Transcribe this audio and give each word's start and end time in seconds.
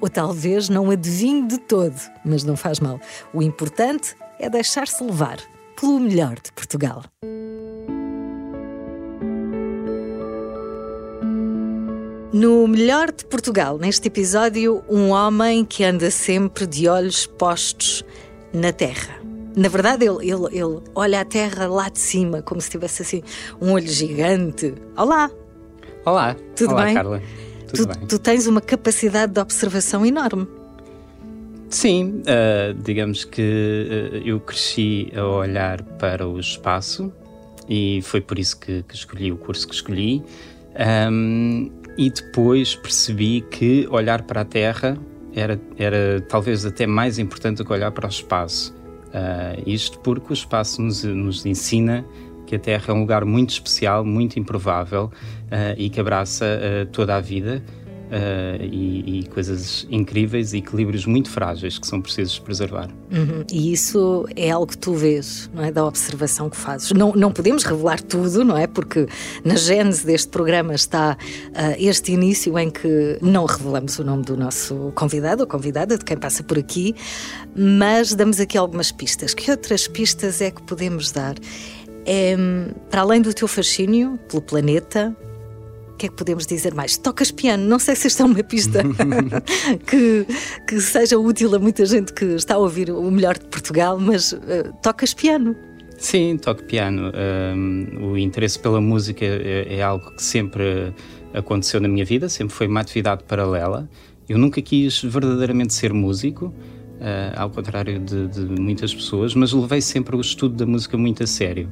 ou 0.00 0.08
talvez 0.08 0.68
não 0.68 0.90
adivinhe 0.90 1.46
de 1.46 1.58
todo, 1.58 1.94
mas 2.24 2.44
não 2.44 2.56
faz 2.56 2.80
mal. 2.80 2.98
O 3.32 3.42
importante 3.42 4.16
é 4.38 4.48
deixar-se 4.48 5.02
levar 5.04 5.38
pelo 5.78 6.00
melhor 6.00 6.36
de 6.36 6.52
Portugal. 6.52 7.02
No 12.32 12.68
Melhor 12.68 13.10
de 13.10 13.24
Portugal, 13.24 13.76
neste 13.76 14.06
episódio, 14.06 14.84
um 14.88 15.10
homem 15.10 15.64
que 15.64 15.82
anda 15.82 16.12
sempre 16.12 16.64
de 16.64 16.88
olhos 16.88 17.26
postos 17.26 18.04
na 18.52 18.72
terra. 18.72 19.20
Na 19.56 19.68
verdade, 19.68 20.06
ele, 20.06 20.30
ele, 20.30 20.46
ele 20.52 20.80
olha 20.94 21.22
a 21.22 21.24
terra 21.24 21.66
lá 21.66 21.88
de 21.88 21.98
cima, 21.98 22.40
como 22.40 22.60
se 22.60 22.70
tivesse 22.70 23.02
assim 23.02 23.22
um 23.60 23.72
olho 23.72 23.88
gigante. 23.88 24.72
Olá! 24.96 25.28
Olá! 26.06 26.36
Tudo 26.54 26.74
Olá, 26.74 26.84
bem? 26.84 26.94
Carla. 26.94 27.20
Tudo 27.72 27.86
Tu, 27.92 27.98
bem? 27.98 28.08
tu 28.08 28.18
tens 28.18 28.46
uma 28.46 28.60
capacidade 28.60 29.32
de 29.32 29.40
observação 29.40 30.04
enorme. 30.04 30.46
Sim, 31.68 32.22
ah, 32.26 32.74
digamos 32.84 33.24
que 33.24 34.10
ah, 34.12 34.16
eu 34.24 34.40
cresci 34.40 35.10
a 35.14 35.24
olhar 35.24 35.82
para 35.82 36.26
o 36.26 36.38
espaço 36.38 37.12
e 37.68 38.00
foi 38.02 38.20
por 38.20 38.38
isso 38.38 38.58
que, 38.58 38.82
que 38.82 38.94
escolhi 38.94 39.30
o 39.30 39.36
curso 39.36 39.68
que 39.68 39.74
escolhi. 39.74 40.22
Ahm, 40.74 41.70
e 41.96 42.10
depois 42.10 42.74
percebi 42.74 43.42
que 43.50 43.86
olhar 43.90 44.22
para 44.22 44.40
a 44.40 44.44
Terra 44.44 44.96
era, 45.34 45.60
era 45.78 46.20
talvez 46.28 46.64
até 46.64 46.86
mais 46.86 47.18
importante 47.18 47.58
do 47.58 47.64
que 47.64 47.72
olhar 47.72 47.90
para 47.92 48.06
o 48.06 48.10
espaço. 48.10 48.74
Ah, 49.14 49.56
isto 49.66 49.98
porque 50.00 50.32
o 50.32 50.34
espaço 50.34 50.82
nos, 50.82 51.04
nos 51.04 51.46
ensina 51.46 52.04
que 52.50 52.56
a 52.56 52.58
Terra 52.58 52.86
é 52.88 52.92
um 52.92 53.00
lugar 53.00 53.24
muito 53.24 53.50
especial, 53.50 54.04
muito 54.04 54.36
improvável 54.36 55.08
ah, 55.52 55.72
e 55.78 55.88
que 55.88 56.00
abraça 56.00 56.44
ah, 56.44 56.86
toda 56.90 57.14
a 57.14 57.20
vida 57.20 57.62
ah, 58.10 58.58
e, 58.60 59.20
e 59.20 59.24
coisas 59.28 59.86
incríveis 59.88 60.52
e 60.52 60.58
equilíbrios 60.58 61.06
muito 61.06 61.30
frágeis 61.30 61.78
que 61.78 61.86
são 61.86 62.02
precisos 62.02 62.40
preservar. 62.40 62.88
Uhum. 63.12 63.44
E 63.52 63.72
isso 63.72 64.26
é 64.34 64.50
algo 64.50 64.66
que 64.66 64.76
tu 64.76 64.94
vês, 64.94 65.48
não 65.54 65.62
é? 65.62 65.70
Da 65.70 65.84
observação 65.86 66.50
que 66.50 66.56
fazes. 66.56 66.90
Não, 66.90 67.12
não 67.12 67.30
podemos 67.30 67.62
revelar 67.62 68.02
tudo, 68.02 68.44
não 68.44 68.58
é? 68.58 68.66
Porque 68.66 69.06
na 69.44 69.54
gênese 69.54 70.04
deste 70.04 70.28
programa 70.28 70.74
está 70.74 71.16
ah, 71.54 71.76
este 71.78 72.10
início 72.10 72.58
em 72.58 72.68
que 72.68 73.16
não 73.22 73.46
revelamos 73.46 73.96
o 74.00 74.04
nome 74.04 74.24
do 74.24 74.36
nosso 74.36 74.90
convidado 74.96 75.42
ou 75.42 75.46
convidada, 75.46 75.96
de 75.96 76.04
quem 76.04 76.16
passa 76.16 76.42
por 76.42 76.58
aqui, 76.58 76.96
mas 77.54 78.12
damos 78.12 78.40
aqui 78.40 78.58
algumas 78.58 78.90
pistas. 78.90 79.34
Que 79.34 79.52
outras 79.52 79.86
pistas 79.86 80.40
é 80.40 80.50
que 80.50 80.62
podemos 80.62 81.12
dar? 81.12 81.36
É, 82.12 82.36
para 82.90 83.02
além 83.02 83.22
do 83.22 83.32
teu 83.32 83.46
fascínio 83.46 84.18
pelo 84.28 84.42
planeta, 84.42 85.16
o 85.92 85.96
que 85.96 86.06
é 86.06 86.08
que 86.08 86.16
podemos 86.16 86.44
dizer 86.44 86.74
mais? 86.74 86.96
Tocas 86.96 87.30
piano, 87.30 87.64
não 87.64 87.78
sei 87.78 87.94
se 87.94 88.08
esta 88.08 88.24
é 88.24 88.26
uma 88.26 88.42
pista 88.42 88.82
que, 89.86 90.26
que 90.66 90.80
seja 90.80 91.16
útil 91.16 91.54
a 91.54 91.60
muita 91.60 91.86
gente 91.86 92.12
que 92.12 92.24
está 92.24 92.56
a 92.56 92.58
ouvir 92.58 92.90
o 92.90 93.08
melhor 93.12 93.38
de 93.38 93.44
Portugal, 93.46 93.96
mas 94.00 94.32
eh, 94.32 94.72
tocas 94.82 95.14
piano. 95.14 95.54
Sim, 95.98 96.36
toco 96.36 96.64
piano. 96.64 97.12
Um, 97.54 98.10
o 98.10 98.18
interesse 98.18 98.58
pela 98.58 98.80
música 98.80 99.24
é, 99.24 99.76
é 99.76 99.80
algo 99.80 100.10
que 100.16 100.22
sempre 100.24 100.92
aconteceu 101.32 101.80
na 101.80 101.86
minha 101.86 102.04
vida, 102.04 102.28
sempre 102.28 102.52
foi 102.56 102.66
uma 102.66 102.80
atividade 102.80 103.22
paralela. 103.22 103.88
Eu 104.28 104.36
nunca 104.36 104.60
quis 104.60 105.00
verdadeiramente 105.00 105.74
ser 105.74 105.92
músico, 105.92 106.46
uh, 106.46 107.36
ao 107.36 107.50
contrário 107.50 108.00
de, 108.00 108.26
de 108.26 108.40
muitas 108.60 108.92
pessoas, 108.92 109.32
mas 109.32 109.52
levei 109.52 109.80
sempre 109.80 110.16
o 110.16 110.20
estudo 110.20 110.56
da 110.56 110.66
música 110.66 110.98
muito 110.98 111.22
a 111.22 111.26
sério. 111.28 111.68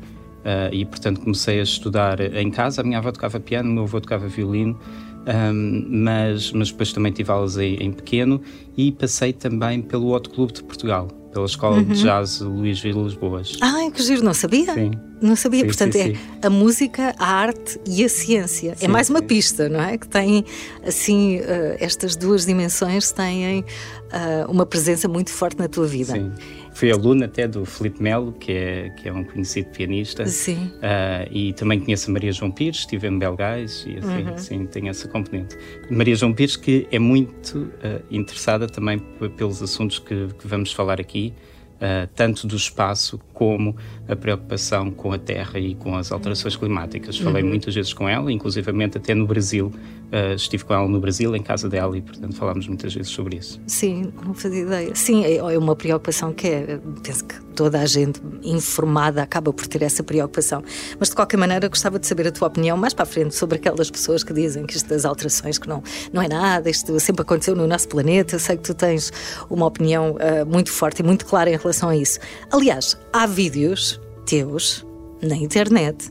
Uh, 0.48 0.72
e, 0.72 0.84
portanto, 0.86 1.20
comecei 1.20 1.60
a 1.60 1.62
estudar 1.62 2.20
em 2.20 2.50
casa. 2.50 2.81
A 2.81 2.84
minha 2.84 2.97
avó 2.97 3.12
tocava 3.12 3.38
piano, 3.38 3.69
o 3.69 3.72
meu 3.75 3.82
avô 3.82 4.00
tocava 4.00 4.26
violino, 4.28 4.78
um, 5.26 5.84
mas, 5.91 6.53
mas 6.53 6.70
depois 6.70 6.91
também 6.91 7.12
tive 7.12 7.31
aulas 7.31 7.59
em, 7.59 7.75
em 7.75 7.92
pequeno 7.92 8.41
e 8.75 8.91
passei 8.91 9.31
também 9.34 9.82
pelo 9.82 10.14
Hot 10.14 10.31
Clube 10.31 10.54
de 10.54 10.62
Portugal, 10.62 11.09
pela 11.34 11.44
Escola 11.44 11.84
de 11.84 12.00
Jazz 12.03 12.41
Luís 12.41 12.81
Vilas 12.81 13.12
Boas. 13.12 13.59
Ai, 13.60 13.91
que 13.91 14.03
giro, 14.03 14.25
não 14.25 14.32
sabia? 14.32 14.72
Sim. 14.72 14.92
Não 15.20 15.36
sabia. 15.36 15.60
Sim, 15.60 15.66
Portanto, 15.66 15.92
sim, 15.92 16.00
é 16.00 16.04
sim. 16.14 16.19
a 16.42 16.48
música, 16.48 17.15
a 17.19 17.26
arte 17.26 17.78
e 17.86 18.03
a 18.03 18.09
ciência. 18.09 18.75
é 18.80 18.88
mais 18.88 19.10
uma 19.10 19.20
pista, 19.20 19.69
não 19.69 19.82
é? 19.82 19.98
Que 19.98 20.09
tem, 20.09 20.47
assim, 20.82 21.41
eh, 21.41 21.76
estas 21.80 22.16
duas 22.16 22.47
dimensões 22.47 23.12
têm 23.12 23.65
eh, 24.10 24.47
uma 24.48 24.65
presença 24.65 25.09
muito 25.09 25.30
forte 25.30 25.59
na 25.59 25.69
tua 25.69 25.86
vida. 25.86 26.15
Sim. 26.15 26.32
Fui 26.78 26.93
aluno 26.93 27.25
até 27.25 27.49
do 27.49 27.65
Filipe 27.65 28.00
Melo, 28.00 28.31
que 28.33 28.53
é, 28.53 28.91
que 28.91 29.09
é 29.09 29.12
um 29.12 29.25
conhecido 29.25 29.69
pianista. 29.71 30.25
Sim. 30.27 30.71
Ah, 30.81 31.27
e 31.28 31.53
também 31.55 31.81
conheço 31.81 32.09
a 32.09 32.12
Maria 32.12 32.31
João 32.31 32.53
Pires, 32.53 32.78
estive 32.78 33.09
em 33.09 33.19
Belgais 33.19 33.84
e 33.84 33.99
assim, 33.99 34.22
Uhum. 34.31 34.39
sim, 34.39 34.66
tem 34.66 34.89
essa 34.89 35.09
componente. 35.09 35.56
Maria 35.91 36.15
João 36.15 36.33
Pires, 36.33 36.55
que 36.55 36.87
é 36.93 36.99
muito 37.00 37.69
ah, 37.83 38.00
interessada 38.12 38.69
também 38.69 39.00
pelos 39.37 39.61
assuntos 39.61 39.99
que, 39.99 40.28
que 40.39 40.47
vamos 40.47 40.72
falar 40.72 41.00
aqui, 41.00 41.34
ah, 41.81 42.09
tanto 42.15 42.47
do 42.47 42.55
espaço 42.55 43.19
como 43.34 43.75
a 44.09 44.15
preocupação 44.15 44.93
com 44.93 45.12
a 45.12 45.19
terra 45.19 45.59
e 45.59 45.75
com 45.75 45.97
as 45.97 46.12
alterações 46.12 46.55
climáticas. 46.55 47.19
Falei 47.19 47.43
Uhum. 47.43 47.49
muitas 47.49 47.75
vezes 47.75 47.93
com 47.93 48.09
ela, 48.09 48.31
inclusivamente 48.31 48.97
até 48.99 49.16
no 49.16 49.27
Brasil. 49.27 49.72
Ah, 50.11 50.35
estive 50.35 50.65
com 50.65 50.73
ela 50.73 50.89
no 50.89 51.01
Brasil, 51.01 51.35
em 51.37 51.43
casa 51.43 51.69
dela, 51.69 51.97
e 51.97 52.01
portanto 52.01 52.35
falámos 52.35 52.67
muitas 52.67 52.95
vezes 52.95 53.11
sobre 53.11 53.37
isso. 53.37 53.61
Sim, 53.67 54.13
não 54.25 54.33
fazia 54.35 54.63
ideia. 54.63 54.95
Sim, 54.95 55.25
é 55.25 55.37
é 55.37 55.59
uma 55.59 55.77
preocupação 55.77 56.33
que 56.33 56.47
é, 56.49 56.81
penso 57.03 57.25
que 57.25 57.41
toda 57.55 57.81
a 57.81 57.87
gente 57.87 58.21
informada 58.43 59.23
acaba 59.23 59.53
por 59.53 59.67
ter 59.67 59.83
essa 59.83 60.03
preocupação. 60.03 60.63
Mas 60.99 61.11
de 61.11 61.15
qualquer 61.15 61.37
maneira, 61.37 61.69
gostava 61.69 61.99
de 61.99 62.07
saber 62.07 62.27
a 62.29 62.33
tua 62.33 62.49
opinião 62.49 62.77
mais 62.77 62.95
para 62.95 63.03
a 63.03 63.07
frente 63.07 63.35
sobre 63.35 63.57
aquelas 63.57 63.91
pessoas 63.91 64.25
que 64.25 64.33
dizem 64.33 64.65
que 64.67 64.77
isto 64.77 64.89
das 64.89 65.05
alterações 65.05 65.59
que 65.59 65.69
não, 65.69 65.83
não 66.13 66.23
é 66.23 66.29
nada, 66.29 66.71
isto 66.71 66.99
sempre 67.01 67.23
aconteceu 67.23 67.55
no 67.55 67.67
nosso 67.67 67.89
planeta. 67.89 68.37
Eu 68.37 68.41
sei 68.41 68.57
que 68.57 68.63
tu 68.63 68.75
tens 68.75 69.13
uma 69.51 69.67
opinião 69.67 70.17
ah, 70.21 70.45
muito 70.45 70.71
forte 70.71 71.01
e 71.01 71.03
muito 71.03 71.27
clara 71.27 71.51
em 71.51 71.57
relação 71.57 71.89
a 71.89 71.97
isso. 71.97 72.19
Aliás, 72.51 72.97
há 73.13 73.27
vídeos 73.27 74.01
teus 74.25 74.87
na 75.23 75.37
internet 75.37 76.11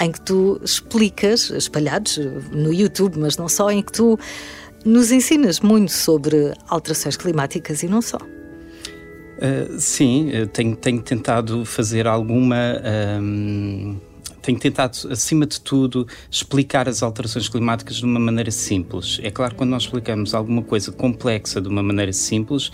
em 0.00 0.10
que 0.10 0.20
tu 0.20 0.60
explicas, 0.62 1.50
espalhados 1.50 2.18
no 2.52 2.72
YouTube, 2.72 3.18
mas 3.18 3.36
não 3.36 3.48
só, 3.48 3.70
em 3.70 3.82
que 3.82 3.92
tu 3.92 4.18
nos 4.84 5.10
ensinas 5.10 5.60
muito 5.60 5.92
sobre 5.92 6.52
alterações 6.68 7.16
climáticas 7.16 7.82
e 7.82 7.88
não 7.88 8.02
só. 8.02 8.18
Uh, 8.18 9.78
sim, 9.78 10.30
eu 10.30 10.46
tenho, 10.46 10.76
tenho 10.76 11.02
tentado 11.02 11.64
fazer 11.64 12.06
alguma. 12.06 12.80
ahm, 12.84 13.96
tenho 14.40 14.58
tentado, 14.58 14.98
acima 15.10 15.46
de 15.46 15.58
tudo, 15.58 16.06
explicar 16.30 16.86
as 16.86 17.02
alterações 17.02 17.48
climáticas 17.48 17.96
de 17.96 18.04
uma 18.04 18.20
maneira 18.20 18.50
simples. 18.50 19.18
É 19.22 19.30
claro 19.30 19.52
que 19.52 19.58
quando 19.58 19.70
nós 19.70 19.84
explicamos 19.84 20.34
alguma 20.34 20.62
coisa 20.62 20.92
complexa 20.92 21.62
de 21.62 21.68
uma 21.68 21.82
maneira 21.82 22.12
simples, 22.12 22.70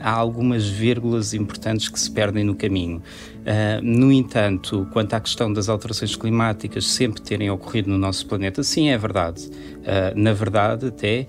há 0.00 0.10
algumas 0.10 0.68
vírgulas 0.68 1.34
importantes 1.34 1.88
que 1.88 1.98
se 1.98 2.10
perdem 2.10 2.44
no 2.44 2.54
caminho. 2.54 3.02
Ah, 3.44 3.80
no 3.82 4.12
entanto, 4.12 4.86
quanto 4.92 5.14
à 5.14 5.20
questão 5.20 5.52
das 5.52 5.68
alterações 5.68 6.14
climáticas 6.14 6.86
sempre 6.86 7.20
terem 7.20 7.50
ocorrido 7.50 7.90
no 7.90 7.98
nosso 7.98 8.26
planeta, 8.26 8.62
sim, 8.62 8.90
é 8.90 8.98
verdade. 8.98 9.50
Ah, 9.86 10.12
na 10.14 10.32
verdade, 10.32 10.86
até, 10.86 11.26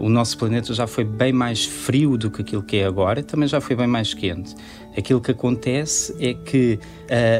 o 0.00 0.08
nosso 0.08 0.36
planeta 0.38 0.72
já 0.74 0.86
foi 0.86 1.04
bem 1.04 1.32
mais 1.32 1.64
frio 1.64 2.16
do 2.16 2.30
que 2.30 2.42
aquilo 2.42 2.62
que 2.62 2.76
é 2.78 2.86
agora, 2.86 3.22
também 3.22 3.48
já 3.48 3.60
foi 3.60 3.76
bem 3.76 3.86
mais 3.86 4.14
quente. 4.14 4.54
Aquilo 4.96 5.20
que 5.20 5.32
acontece 5.32 6.14
é 6.20 6.34
que 6.34 6.78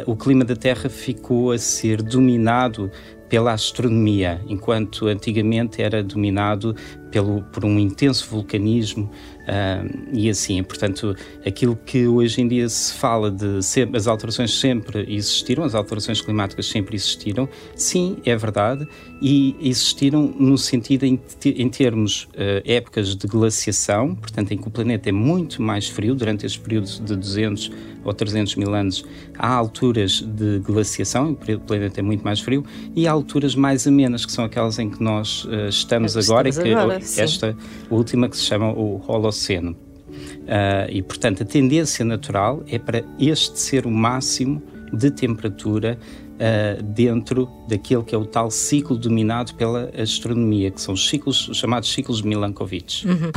o 0.07 0.17
clima 0.17 0.45
da 0.45 0.57
Terra 0.57 0.89
ficou 0.89 1.53
a 1.53 1.59
ser 1.59 2.03
dominado 2.03 2.91
pela 3.29 3.53
astronomia, 3.53 4.41
enquanto 4.47 5.07
antigamente 5.07 5.83
era 5.83 6.03
dominado 6.03 6.77
pelo, 7.11 7.43
por 7.45 7.65
um 7.65 7.79
intenso 7.79 8.29
vulcanismo 8.29 9.11
Uh, 9.45 10.09
e 10.13 10.31
assim, 10.31 10.63
portanto, 10.63 11.15
aquilo 11.45 11.77
que 11.77 12.07
hoje 12.07 12.41
em 12.41 12.49
dia 12.49 12.67
se 12.69 12.95
fala 12.95 13.31
de 13.31 13.63
sempre, 13.63 13.97
as 13.97 14.07
alterações 14.07 14.59
sempre 14.59 15.05
existiram, 15.07 15.65
as 15.65 15.75
alterações 15.75 16.21
climáticas 16.23 16.67
sempre 16.67 16.97
existiram, 16.97 17.47
sim, 17.77 18.17
é 18.25 18.35
verdade, 18.35 18.89
e 19.21 19.55
existiram 19.61 20.35
no 20.39 20.57
sentido 20.57 21.05
em, 21.05 21.21
em 21.45 21.69
termos 21.69 22.25
uh, 22.25 22.63
épocas 22.65 23.15
de 23.15 23.27
glaciação, 23.27 24.15
portanto, 24.15 24.53
em 24.53 24.57
que 24.57 24.67
o 24.67 24.71
planeta 24.71 25.11
é 25.11 25.13
muito 25.13 25.61
mais 25.61 25.89
frio, 25.89 26.15
durante 26.15 26.47
estes 26.47 26.61
períodos 26.61 26.99
de 26.99 27.15
200 27.15 27.71
ou 28.05 28.13
300 28.13 28.57
mil 28.57 28.75
anos, 28.75 29.05
há 29.39 29.49
alturas 29.49 30.21
de 30.21 30.59
glaciação, 30.61 31.33
o 31.33 31.61
planeta 31.61 32.01
é 32.01 32.03
muito 32.03 32.23
mais 32.23 32.41
frio, 32.41 32.65
e 32.95 33.07
há 33.09 33.13
alturas 33.13 33.55
mais 33.55 33.87
amenas, 33.87 34.27
que 34.27 34.33
são 34.33 34.45
aquelas 34.45 34.79
em 34.79 34.91
que 34.91 35.03
nós 35.03 35.45
uh, 35.45 35.69
estamos, 35.69 36.17
agora, 36.17 36.49
estamos 36.49 36.71
e 36.71 36.75
que 36.75 36.79
agora, 36.79 37.01
esta 37.17 37.57
última 37.91 38.29
que 38.29 38.37
se 38.37 38.43
chama 38.43 38.71
o 38.73 39.03
Holoceno. 39.07 39.73
Uh, 39.73 40.91
e, 40.91 41.03
portanto, 41.03 41.43
a 41.43 41.47
tendência 41.47 42.05
natural 42.05 42.63
é 42.69 42.79
para 42.79 43.03
este 43.19 43.59
ser 43.59 43.87
o 43.87 43.91
máximo 43.91 44.63
de 44.93 45.11
temperatura 45.11 45.99
uh, 46.35 46.83
dentro 46.83 47.49
daquele 47.69 48.03
que 48.03 48.15
é 48.15 48.19
o 48.19 48.25
tal 48.25 48.51
ciclo 48.51 48.97
dominado 48.97 49.55
pela 49.55 49.91
astronomia, 50.01 50.71
que 50.71 50.81
são 50.81 50.95
os 50.95 51.09
ciclos 51.09 51.49
os 51.49 51.57
chamados 51.57 51.93
ciclos 51.93 52.23
Milankovitch. 52.23 53.05
Uhum. 53.05 53.33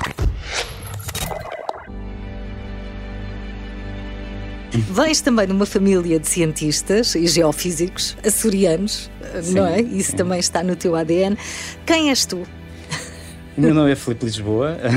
Vens 4.82 5.22
também 5.22 5.48
numa 5.48 5.66
família 5.66 6.20
de 6.20 6.28
cientistas 6.28 7.16
e 7.16 7.28
geofísicos 7.28 8.18
açorianos, 8.26 9.10
sim, 9.42 9.54
não 9.54 9.66
é? 9.66 9.82
Isso 9.82 10.12
sim. 10.12 10.18
também 10.18 10.40
está 10.40 10.64
no 10.64 10.76
teu 10.76 10.96
ADN. 10.96 11.38
Quem 11.86 12.10
és 12.10 12.26
tu? 12.26 12.44
O 13.58 13.62
meu 13.62 13.74
nome 13.74 13.92
é 13.92 13.96
Felipe 13.96 14.26
Lisboa. 14.26 14.78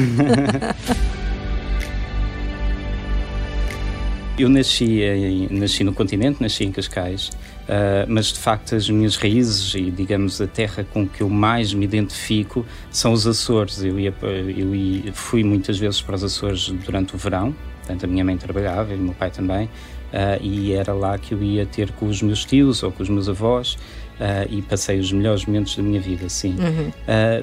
Eu 4.41 4.49
nasci, 4.49 5.03
em, 5.03 5.49
nasci 5.50 5.85
no 5.85 5.93
continente, 5.93 6.41
nasci 6.41 6.65
em 6.65 6.73
Cascais, 6.73 7.29
uh, 7.29 8.06
mas 8.09 8.33
de 8.33 8.38
facto 8.38 8.75
as 8.75 8.88
minhas 8.88 9.17
raízes 9.17 9.75
e, 9.75 9.91
digamos, 9.91 10.41
a 10.41 10.47
terra 10.47 10.83
com 10.83 11.06
que 11.06 11.23
eu 11.23 11.29
mais 11.29 11.75
me 11.75 11.85
identifico 11.85 12.65
são 12.91 13.12
os 13.12 13.26
Açores. 13.26 13.83
Eu, 13.85 14.00
ia, 14.00 14.15
eu 14.56 14.75
ia, 14.75 15.12
fui 15.12 15.44
muitas 15.44 15.79
vezes 15.79 16.00
para 16.00 16.15
os 16.15 16.25
Açores 16.25 16.71
durante 16.71 17.15
o 17.15 17.19
verão, 17.19 17.55
portanto 17.90 18.04
a 18.04 18.06
minha 18.06 18.25
mãe 18.25 18.37
trabalhava 18.37 18.92
e 18.92 18.96
o 18.96 19.00
meu 19.00 19.14
pai 19.14 19.31
também, 19.31 19.66
uh, 19.66 20.40
e 20.40 20.72
era 20.72 20.92
lá 20.92 21.19
que 21.19 21.34
eu 21.34 21.42
ia 21.42 21.66
ter 21.66 21.90
com 21.92 22.06
os 22.06 22.22
meus 22.22 22.44
tios 22.44 22.82
ou 22.82 22.92
com 22.92 23.02
os 23.02 23.08
meus 23.08 23.28
avós, 23.28 23.75
uh, 23.75 24.46
e 24.48 24.62
passei 24.62 25.00
os 25.00 25.12
melhores 25.12 25.44
momentos 25.44 25.76
da 25.76 25.82
minha 25.82 26.00
vida, 26.00 26.28
sim. 26.28 26.56
Uhum. 26.58 26.90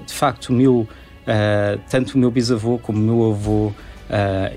de 0.05 0.13
facto, 0.13 0.49
o 0.49 0.53
meu, 0.53 0.88
tanto 1.89 2.15
o 2.15 2.17
meu 2.17 2.31
bisavô 2.31 2.77
como 2.77 2.99
o 2.99 3.01
meu 3.01 3.31
avô 3.31 3.73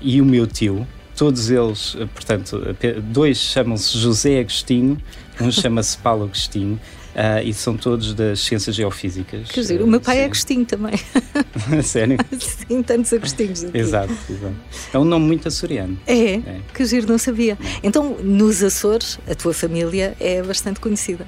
e 0.01 0.21
o 0.21 0.25
meu 0.25 0.47
tio, 0.47 0.87
todos 1.17 1.49
eles, 1.51 1.97
portanto, 2.13 2.75
dois 3.03 3.37
chamam-se 3.37 3.97
José 3.97 4.39
Agostinho, 4.39 4.97
um 5.41 5.51
chama-se 5.51 5.97
Paulo 5.97 6.23
Agostinho. 6.23 6.79
Uh, 7.11 7.43
e 7.43 7.53
são 7.53 7.75
todos 7.75 8.13
das 8.13 8.39
ciências 8.39 8.75
geofísicas. 8.75 9.51
Quer 9.51 9.61
dizer, 9.61 9.81
o 9.81 9.87
meu 9.87 9.99
pai 9.99 10.15
é 10.15 10.19
sim. 10.19 10.23
é 10.23 10.25
Agostinho 10.25 10.65
também. 10.65 10.93
Sério? 11.83 12.17
sim, 12.39 12.81
tantos 12.81 13.11
Agostinhos 13.11 13.65
aqui. 13.65 13.77
Exato, 13.77 14.13
exato. 14.29 14.55
É 14.93 14.97
um 14.97 15.03
nome 15.03 15.25
muito 15.25 15.47
açoriano. 15.47 15.99
É? 16.07 16.35
é. 16.35 16.61
Que 16.73 16.85
giro, 16.85 17.07
não 17.07 17.17
sabia. 17.17 17.57
Então, 17.83 18.15
nos 18.23 18.63
Açores, 18.63 19.19
a 19.29 19.35
tua 19.35 19.53
família 19.53 20.15
é 20.19 20.41
bastante 20.41 20.79
conhecida. 20.79 21.27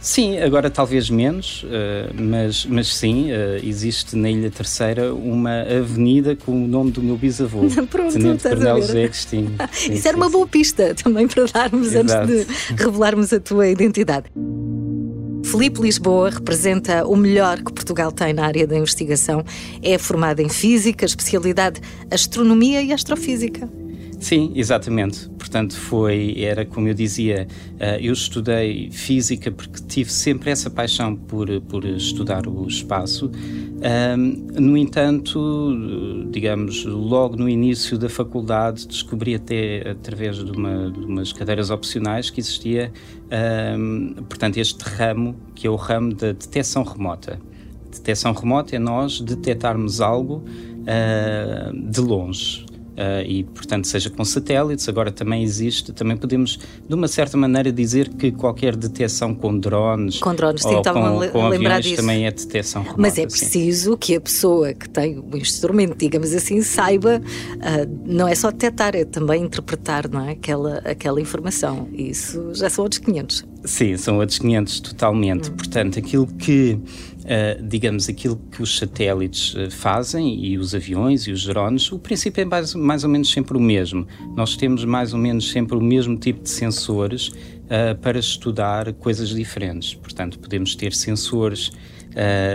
Sim, 0.00 0.38
agora 0.38 0.70
talvez 0.70 1.10
menos, 1.10 1.62
uh, 1.64 2.14
mas, 2.18 2.64
mas 2.64 2.94
sim, 2.94 3.30
uh, 3.30 3.62
existe 3.62 4.16
na 4.16 4.30
Ilha 4.30 4.50
Terceira 4.50 5.12
uma 5.12 5.60
avenida 5.60 6.34
com 6.34 6.64
o 6.64 6.66
nome 6.66 6.90
do 6.90 7.02
meu 7.02 7.16
bisavô, 7.18 7.60
Pronto, 7.90 8.14
Tenente 8.14 8.42
Coronel 8.42 8.80
José 8.80 9.04
Agostinho. 9.04 9.54
Isso 9.70 10.02
sim, 10.02 10.08
era 10.08 10.16
uma 10.16 10.26
sim. 10.26 10.32
boa 10.32 10.46
pista 10.46 10.94
também 10.94 11.28
para 11.28 11.44
darmos 11.44 11.94
Exato. 11.94 12.32
antes 12.32 12.46
de 12.46 12.82
revelarmos 12.82 13.30
a 13.34 13.40
tua 13.40 13.68
identidade. 13.68 14.30
Felipe 15.50 15.82
Lisboa 15.82 16.30
representa 16.30 17.04
o 17.04 17.16
melhor 17.16 17.56
que 17.56 17.72
Portugal 17.72 18.12
tem 18.12 18.32
na 18.32 18.46
área 18.46 18.68
da 18.68 18.76
investigação. 18.76 19.44
É 19.82 19.98
formado 19.98 20.38
em 20.38 20.48
Física, 20.48 21.04
especialidade 21.04 21.80
Astronomia 22.08 22.80
e 22.80 22.92
Astrofísica. 22.92 23.68
Sim, 24.20 24.52
exatamente. 24.54 25.30
Portanto, 25.30 25.74
foi, 25.74 26.36
era 26.38 26.66
como 26.66 26.86
eu 26.86 26.92
dizia, 26.94 27.48
uh, 27.76 27.98
eu 28.00 28.12
estudei 28.12 28.90
física 28.90 29.50
porque 29.50 29.82
tive 29.88 30.12
sempre 30.12 30.50
essa 30.50 30.68
paixão 30.68 31.16
por, 31.16 31.48
por 31.62 31.86
estudar 31.86 32.46
o 32.46 32.68
espaço. 32.68 33.30
No 34.60 34.76
entanto, 34.76 36.28
digamos, 36.30 36.84
logo 36.84 37.34
no 37.34 37.48
início 37.48 37.96
da 37.96 38.10
faculdade, 38.10 38.86
descobri 38.86 39.34
até 39.34 39.88
através 39.88 40.36
de, 40.36 40.50
uma, 40.52 40.90
de 40.90 40.98
umas 40.98 41.32
cadeiras 41.32 41.70
opcionais 41.70 42.28
que 42.28 42.40
existia, 42.40 42.92
portanto, 44.28 44.58
este 44.58 44.82
ramo, 44.82 45.34
que 45.54 45.66
é 45.66 45.70
o 45.70 45.76
ramo 45.76 46.12
da 46.12 46.32
detecção 46.32 46.82
remota. 46.82 47.40
Detecção 47.90 48.34
remota 48.34 48.76
é 48.76 48.78
nós 48.78 49.18
detectarmos 49.18 50.02
algo 50.02 50.44
uh, 50.82 51.90
de 51.90 52.00
longe. 52.02 52.66
Uh, 53.00 53.24
e, 53.24 53.44
portanto, 53.44 53.86
seja 53.86 54.10
com 54.10 54.22
satélites, 54.22 54.86
agora 54.86 55.10
também 55.10 55.42
existe, 55.42 55.90
também 55.90 56.18
podemos, 56.18 56.58
de 56.86 56.94
uma 56.94 57.08
certa 57.08 57.34
maneira, 57.34 57.72
dizer 57.72 58.10
que 58.10 58.30
qualquer 58.30 58.76
detecção 58.76 59.34
com 59.34 59.58
drones, 59.58 60.18
com 60.18 60.34
drones 60.34 60.62
ou 60.66 60.82
com, 60.82 61.30
com 61.32 61.46
aviões 61.46 61.82
disso. 61.82 61.96
também 61.96 62.26
é 62.26 62.30
detecção 62.30 62.82
remota. 62.82 63.00
Mas 63.00 63.16
é 63.16 63.26
preciso 63.26 63.92
sim. 63.92 63.96
que 63.98 64.16
a 64.16 64.20
pessoa 64.20 64.74
que 64.74 64.86
tem 64.86 65.18
o 65.18 65.34
instrumento, 65.34 65.96
digamos 65.96 66.34
assim, 66.34 66.60
saiba, 66.60 67.22
uh, 67.22 67.98
não 68.04 68.28
é 68.28 68.34
só 68.34 68.50
detectar, 68.50 68.94
é 68.94 69.06
também 69.06 69.44
interpretar 69.44 70.06
não 70.06 70.28
é? 70.28 70.32
aquela, 70.32 70.82
aquela 70.84 71.18
informação. 71.22 71.88
Isso 71.94 72.52
já 72.52 72.68
são 72.68 72.84
outros 72.84 72.98
500. 72.98 73.46
Sim, 73.64 73.96
são 73.96 74.18
outros 74.18 74.38
500 74.38 74.80
totalmente. 74.80 75.50
Hum. 75.50 75.54
Portanto, 75.56 75.98
aquilo 75.98 76.26
que 76.26 76.78
Uh, 77.30 77.62
digamos, 77.62 78.08
aquilo 78.08 78.36
que 78.50 78.60
os 78.60 78.76
satélites 78.76 79.54
uh, 79.54 79.70
fazem 79.70 80.44
e 80.44 80.58
os 80.58 80.74
aviões 80.74 81.28
e 81.28 81.30
os 81.30 81.46
drones, 81.46 81.92
o 81.92 81.96
princípio 81.96 82.40
é 82.40 82.44
mais, 82.44 82.74
mais, 82.74 83.04
ou 83.04 83.10
menos 83.10 83.30
sempre 83.30 83.56
o 83.56 83.60
mesmo. 83.60 84.04
Nós 84.34 84.56
temos 84.56 84.84
mais 84.84 85.14
ou 85.14 85.20
menos 85.20 85.48
sempre 85.48 85.76
o 85.76 85.80
mesmo 85.80 86.16
tipo 86.16 86.42
de 86.42 86.50
sensores 86.50 87.28
uh, 87.28 87.96
para 88.02 88.18
estudar 88.18 88.92
coisas 88.94 89.28
diferentes. 89.28 89.94
Portanto, 89.94 90.40
podemos 90.40 90.74
ter 90.74 90.92
sensores 90.92 91.70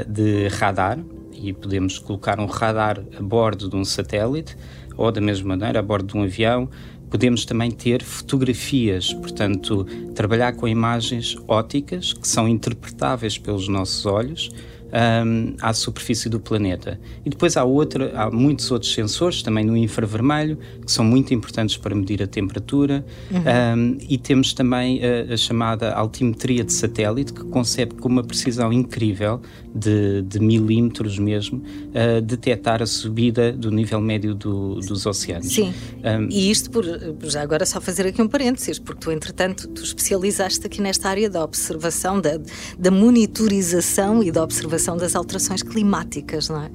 de 0.09 0.49
radar 0.49 0.99
e 1.33 1.53
podemos 1.53 1.97
colocar 1.97 2.41
um 2.41 2.45
radar 2.45 3.01
a 3.17 3.23
bordo 3.23 3.69
de 3.69 3.75
um 3.77 3.85
satélite 3.85 4.57
ou 4.97 5.09
da 5.09 5.21
mesma 5.21 5.55
maneira 5.55 5.79
a 5.79 5.81
bordo 5.81 6.11
de 6.11 6.17
um 6.17 6.23
avião 6.23 6.69
Podemos 7.09 7.45
também 7.45 7.71
ter 7.71 8.03
fotografias, 8.03 9.13
portanto, 9.13 9.85
trabalhar 10.13 10.53
com 10.53 10.67
imagens 10.67 11.37
óticas 11.47 12.11
que 12.11 12.27
são 12.27 12.47
interpretáveis 12.47 13.37
pelos 13.37 13.67
nossos 13.67 14.05
olhos 14.05 14.49
um, 14.95 15.55
à 15.61 15.73
superfície 15.73 16.29
do 16.29 16.39
planeta. 16.39 16.99
E 17.25 17.29
depois 17.29 17.57
há, 17.57 17.63
outra, 17.63 18.11
há 18.15 18.31
muitos 18.31 18.71
outros 18.71 18.93
sensores, 18.93 19.41
também 19.41 19.65
no 19.65 19.75
infravermelho, 19.75 20.57
que 20.85 20.91
são 20.91 21.03
muito 21.03 21.33
importantes 21.33 21.75
para 21.75 21.93
medir 21.93 22.23
a 22.23 22.27
temperatura. 22.27 23.05
Uhum. 23.29 23.39
Um, 23.77 23.97
e 24.07 24.17
temos 24.17 24.53
também 24.53 25.01
a, 25.03 25.33
a, 25.33 25.37
chamada 25.37 25.93
altimetria 25.93 26.63
de 26.63 26.71
satélite, 26.71 27.33
que 27.33 27.43
concebe 27.45 27.95
com 27.95 28.07
uma 28.07 28.23
precisão 28.23 28.71
incrível, 28.71 29.41
de, 29.73 30.21
de 30.21 30.39
milímetros 30.39 31.19
mesmo, 31.19 31.57
uh, 31.57 32.21
detectar 32.21 32.81
a 32.81 32.85
subida 32.85 33.51
do 33.51 33.69
nível 33.69 33.99
médio 33.99 34.33
do, 34.33 34.75
dos 34.75 35.05
oceanos. 35.05 35.53
Sim, 35.53 35.73
um, 36.03 36.29
e 36.29 36.49
isto 36.49 36.71
por, 36.71 36.85
já 37.23 37.41
agora 37.41 37.65
só 37.65 37.81
fazer 37.81 38.07
aqui 38.07 38.21
um 38.21 38.27
parênteses, 38.27 38.79
porque 38.79 39.01
tu, 39.01 39.11
entretanto, 39.11 39.67
tu 39.67 39.83
especializaste 39.83 40.65
aqui 40.65 40.81
nesta 40.81 41.09
área 41.09 41.29
da 41.29 41.43
observação, 41.43 42.21
da, 42.21 42.39
da 42.79 42.89
monitorização 42.89 44.23
e 44.23 44.31
da 44.31 44.41
observação 44.41 44.84
observação 44.85 44.97
das 44.97 45.15
alterações 45.15 45.63
climáticas, 45.63 46.49
não 46.49 46.61
é? 46.61 46.69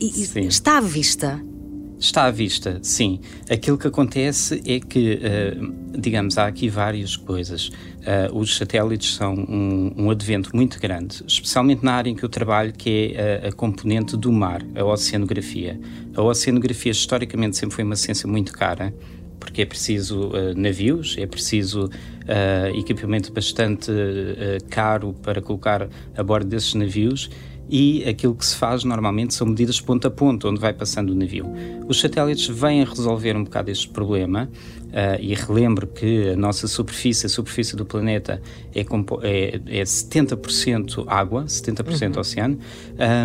E, 0.00 0.10
sim. 0.10 0.40
está 0.40 0.78
à 0.78 0.80
vista. 0.80 1.42
Está 1.98 2.24
à 2.24 2.30
vista, 2.30 2.78
sim. 2.82 3.20
Aquilo 3.48 3.78
que 3.78 3.86
acontece 3.86 4.62
é 4.66 4.78
que, 4.78 5.14
uh, 5.14 5.98
digamos, 5.98 6.36
há 6.36 6.46
aqui 6.46 6.68
várias 6.68 7.16
coisas. 7.16 7.68
Uh, 7.68 8.38
os 8.38 8.56
satélites 8.56 9.14
são 9.14 9.34
um, 9.34 9.92
um, 9.96 10.10
advento 10.10 10.54
muito 10.54 10.78
grande, 10.78 11.24
especialmente 11.26 11.82
na 11.82 11.94
área 11.94 12.10
em 12.10 12.14
que 12.14 12.22
eu 12.22 12.28
trabalho, 12.28 12.72
que 12.72 13.14
é 13.14 13.44
a, 13.44 13.48
a 13.48 13.52
componente 13.52 14.14
do 14.16 14.30
mar, 14.30 14.62
a 14.74 14.84
oceanografia. 14.84 15.80
A 16.14 16.22
oceanografia, 16.22 16.92
historicamente, 16.92 17.56
sempre 17.56 17.76
foi 17.76 17.84
uma 17.84 17.96
ciência 17.96 18.28
muito 18.28 18.52
cara, 18.52 18.92
porque 19.46 19.62
é 19.62 19.64
preciso 19.64 20.28
uh, 20.28 20.54
navios, 20.56 21.14
é 21.18 21.24
preciso 21.24 21.86
uh, 21.86 22.76
equipamento 22.76 23.32
bastante 23.32 23.92
uh, 23.92 24.64
caro 24.68 25.14
para 25.22 25.40
colocar 25.40 25.88
a 26.16 26.22
bordo 26.22 26.48
desses 26.48 26.74
navios 26.74 27.30
e 27.68 28.04
aquilo 28.08 28.34
que 28.34 28.44
se 28.44 28.56
faz 28.56 28.84
normalmente 28.84 29.34
são 29.34 29.46
medidas 29.46 29.80
ponto 29.80 30.06
a 30.06 30.10
ponto, 30.10 30.48
onde 30.48 30.60
vai 30.60 30.72
passando 30.72 31.10
o 31.10 31.14
navio. 31.14 31.46
Os 31.88 32.00
satélites 32.00 32.46
vêm 32.46 32.82
a 32.82 32.84
resolver 32.84 33.36
um 33.36 33.44
bocado 33.44 33.70
este 33.70 33.88
problema 33.88 34.48
uh, 34.86 35.20
e 35.20 35.34
relembro 35.34 35.86
que 35.86 36.30
a 36.30 36.36
nossa 36.36 36.68
superfície, 36.68 37.26
a 37.26 37.28
superfície 37.28 37.76
do 37.76 37.84
planeta, 37.84 38.40
é, 38.74 38.80
é, 38.80 39.80
é 39.80 39.82
70% 39.82 41.04
água, 41.06 41.44
70% 41.44 42.14
uhum. 42.14 42.20
oceano, 42.20 42.58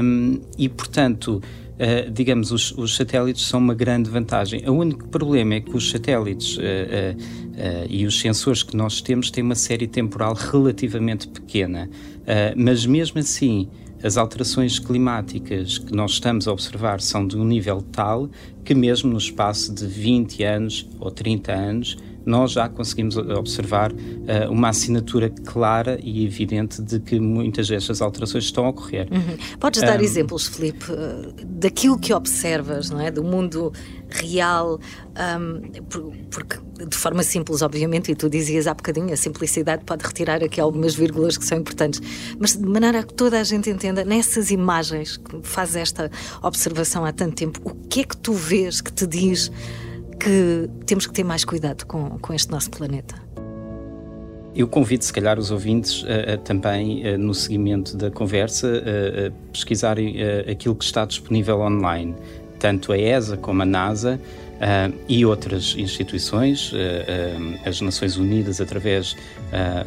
um, 0.04 0.42
e 0.58 0.70
portanto 0.70 1.42
uh, 1.82 2.12
digamos, 2.12 2.52
os, 2.52 2.72
os, 2.78 2.96
satélites 2.96 3.46
são 3.46 3.60
uma 3.60 3.74
grande 3.74 4.10
vantagem. 4.10 4.68
O 4.70 4.74
único 4.74 5.08
problema 5.08 5.56
é 5.56 5.62
que 5.62 5.76
os 5.76 5.90
satélites 5.90 6.58
uh, 6.58 6.62
e 7.90 8.06
os 8.06 8.20
sensores 8.20 8.64
que 8.64 8.78
nós 8.78 9.02
temos 9.02 9.32
têm 9.32 9.44
uma 9.44 9.56
série 9.56 9.88
temporal 9.88 10.34
relativamente 10.34 11.28
pequena, 11.28 11.90
mas 12.56 12.86
mesmo 12.86 13.20
assim 13.20 13.68
as 14.04 14.18
alterações 14.18 14.80
climáticas 14.80 15.78
que 15.78 15.94
nós 15.94 16.14
estamos 16.14 16.48
a 16.48 16.52
observar 16.52 17.02
são 17.02 17.28
de 17.28 17.38
um 17.38 17.44
nível 17.44 17.84
tal 17.92 18.30
que, 18.64 18.74
mesmo 18.74 19.12
no 19.12 19.18
espaço 19.18 19.74
de 19.74 19.86
20 19.86 20.44
anos 20.44 20.90
ou 21.00 21.12
30 21.12 21.52
anos, 21.52 21.98
nós 22.25 22.51
já 22.51 22.68
conseguimos 22.70 23.18
observar 23.18 23.92
uh, 23.92 24.51
uma 24.51 24.70
assinatura 24.70 25.30
clara 25.30 26.00
e 26.01 26.25
evidente 26.25 26.82
de 26.82 27.00
que 27.00 27.20
muitas 27.20 27.68
destas 27.68 28.01
alterações 28.01 28.46
estão 28.46 28.66
a 28.66 28.70
ocorrer. 28.70 29.08
Uhum. 29.12 29.38
Podes 29.60 29.82
dar 29.82 30.00
um, 30.00 30.04
exemplos, 30.04 30.48
Filipe, 30.48 30.86
daquilo 31.46 31.98
que 31.98 32.13
observas, 32.13 32.90
não 32.90 33.00
é? 33.00 33.12
do 33.12 33.24
mundo 33.24 33.72
real, 34.10 34.80
um, 35.40 35.62
porque 36.30 36.58
de 36.88 36.96
forma 36.96 37.24
simples, 37.24 37.62
obviamente, 37.62 38.12
e 38.12 38.16
tu 38.16 38.30
dizias 38.30 38.68
há 38.68 38.74
bocadinho, 38.74 39.13
a 39.13 39.18
simplicidade 39.18 39.84
pode 39.86 40.06
retirar 40.06 40.44
aqui 40.44 40.60
algumas 40.60 40.96
vírgulas 40.96 41.38
que 41.38 41.46
são 41.46 41.58
importantes, 41.58 42.01
mas 42.40 42.56
de 42.58 42.66
maneira 42.66 43.00
a 43.00 43.04
que 43.04 43.13
toda 43.13 43.40
a 43.40 43.44
gente 43.44 43.70
entenda, 43.70 44.04
nessas 44.04 44.51
imagens 44.51 45.18
que 45.18 45.40
faz 45.44 45.75
esta 45.75 46.10
observação 46.42 47.06
há 47.06 47.12
tanto 47.12 47.36
tempo, 47.36 47.62
o 47.63 47.75
que 47.88 48.01
é 48.01 48.04
que 48.04 48.18
tu 48.18 48.34
vês 48.34 48.82
que 48.82 48.92
te 48.92 49.06
diz 49.06 49.51
que 50.24 50.70
temos 50.86 51.08
que 51.08 51.13
ter 51.13 51.24
mais 51.24 51.44
cuidado 51.44 51.86
com, 51.86 52.18
com 52.20 52.34
este 52.34 52.51
nosso 52.51 52.70
planeta. 52.70 53.16
Eu 54.54 54.68
convido, 54.68 55.04
se 55.04 55.13
calhar, 55.13 55.40
os 55.40 55.50
ouvintes 55.50 56.04
a 56.06 56.38
também, 56.38 57.08
a, 57.08 57.18
no 57.18 57.34
seguimento 57.34 57.96
da 57.96 58.12
conversa, 58.12 58.68
a, 58.68 59.32
pesquisarem 59.51 60.18
aquilo 60.50 60.75
que 60.75 60.84
está 60.84 61.06
disponível 61.06 61.62
online, 61.62 62.16
tanto 62.60 62.92
a 62.92 62.98
ESA 62.98 63.38
como 63.38 63.63
a 63.63 63.66
NASA 63.66 64.20
uh, 64.62 64.94
e 65.10 65.25
outras 65.25 65.74
instituições, 65.78 66.72
uh, 66.72 66.75
uh, 66.75 67.60
as 67.66 67.82
Nações 67.82 68.18
Unidas, 68.18 68.62
através 68.62 69.18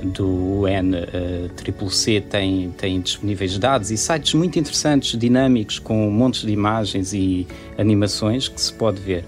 do 0.02 0.64
UNCCC, 0.64 2.20
têm, 2.20 2.70
têm 2.76 3.00
disponíveis 3.00 3.56
dados 3.58 3.90
e 3.90 3.96
sites 3.96 4.34
muito 4.34 4.58
interessantes, 4.58 5.18
dinâmicos, 5.18 5.78
com 5.78 6.10
montes 6.10 6.42
de 6.42 6.52
imagens 6.52 7.14
e 7.14 7.46
animações 7.78 8.46
que 8.48 8.60
se 8.60 8.72
pode 8.72 9.00
ver. 9.00 9.24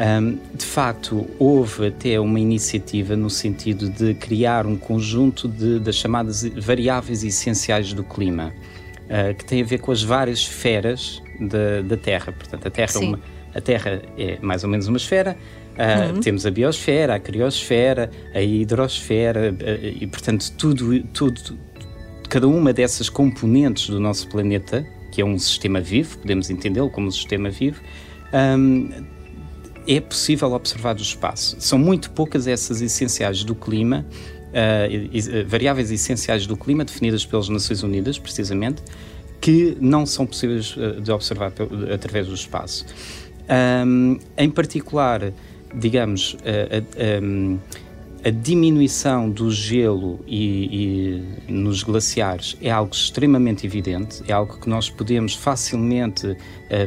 Um, 0.00 0.38
de 0.54 0.64
facto, 0.64 1.26
houve 1.38 1.88
até 1.88 2.18
uma 2.18 2.40
iniciativa 2.40 3.14
no 3.14 3.28
sentido 3.28 3.90
de 3.90 4.14
criar 4.14 4.64
um 4.66 4.74
conjunto 4.74 5.46
de, 5.46 5.78
das 5.78 5.96
chamadas 5.96 6.42
variáveis 6.42 7.22
essenciais 7.22 7.92
do 7.92 8.02
clima, 8.02 8.50
uh, 9.04 9.34
que 9.34 9.44
tem 9.44 9.60
a 9.60 9.64
ver 9.64 9.78
com 9.78 9.92
as 9.92 10.02
várias 10.02 10.38
esferas 10.38 11.22
da, 11.38 11.82
da 11.82 11.98
Terra. 11.98 12.32
Portanto, 12.32 12.66
a 12.66 12.70
Terra, 12.70 12.92
é 12.94 12.98
uma, 12.98 13.20
a 13.54 13.60
Terra 13.60 14.02
é 14.16 14.38
mais 14.40 14.64
ou 14.64 14.70
menos 14.70 14.88
uma 14.88 14.96
esfera. 14.96 15.36
Uh, 15.74 16.14
uhum. 16.14 16.20
Temos 16.20 16.46
a 16.46 16.50
biosfera, 16.50 17.16
a 17.16 17.20
criosfera, 17.20 18.10
a 18.34 18.40
hidrosfera 18.40 19.52
uh, 19.52 19.86
e, 19.86 20.06
portanto, 20.06 20.50
tudo, 20.56 21.02
tudo, 21.12 21.58
cada 22.26 22.48
uma 22.48 22.72
dessas 22.72 23.10
componentes 23.10 23.90
do 23.90 24.00
nosso 24.00 24.28
planeta, 24.28 24.82
que 25.12 25.20
é 25.20 25.24
um 25.26 25.38
sistema 25.38 25.78
vivo, 25.78 26.16
podemos 26.16 26.48
entendê-lo 26.48 26.88
como 26.88 27.08
um 27.08 27.10
sistema 27.10 27.50
vivo, 27.50 27.82
um, 28.32 29.19
é 29.86 30.00
possível 30.00 30.52
observar 30.52 30.94
do 30.94 31.02
espaço. 31.02 31.56
São 31.58 31.78
muito 31.78 32.10
poucas 32.10 32.46
essas 32.46 32.80
essenciais 32.80 33.44
do 33.44 33.54
clima, 33.54 34.06
uh, 34.50 35.48
variáveis 35.48 35.90
essenciais 35.90 36.46
do 36.46 36.56
clima, 36.56 36.84
definidas 36.84 37.24
pelas 37.24 37.48
Nações 37.48 37.82
Unidas, 37.82 38.18
precisamente, 38.18 38.82
que 39.40 39.76
não 39.80 40.04
são 40.04 40.26
possíveis 40.26 40.76
uh, 40.76 41.00
de 41.00 41.10
observar 41.10 41.52
através 41.92 42.26
do 42.26 42.34
espaço. 42.34 42.86
Um, 43.86 44.18
em 44.36 44.50
particular, 44.50 45.32
digamos, 45.74 46.34
uh, 46.34 47.22
um, 47.22 47.58
a 48.24 48.30
diminuição 48.30 49.30
do 49.30 49.50
gelo 49.50 50.20
e, 50.26 51.22
e, 51.48 51.52
nos 51.52 51.82
glaciares 51.82 52.56
é 52.60 52.70
algo 52.70 52.92
extremamente 52.94 53.66
evidente, 53.66 54.22
é 54.28 54.32
algo 54.32 54.58
que 54.58 54.68
nós 54.68 54.90
podemos 54.90 55.34
facilmente 55.34 56.26
uh, 56.26 56.36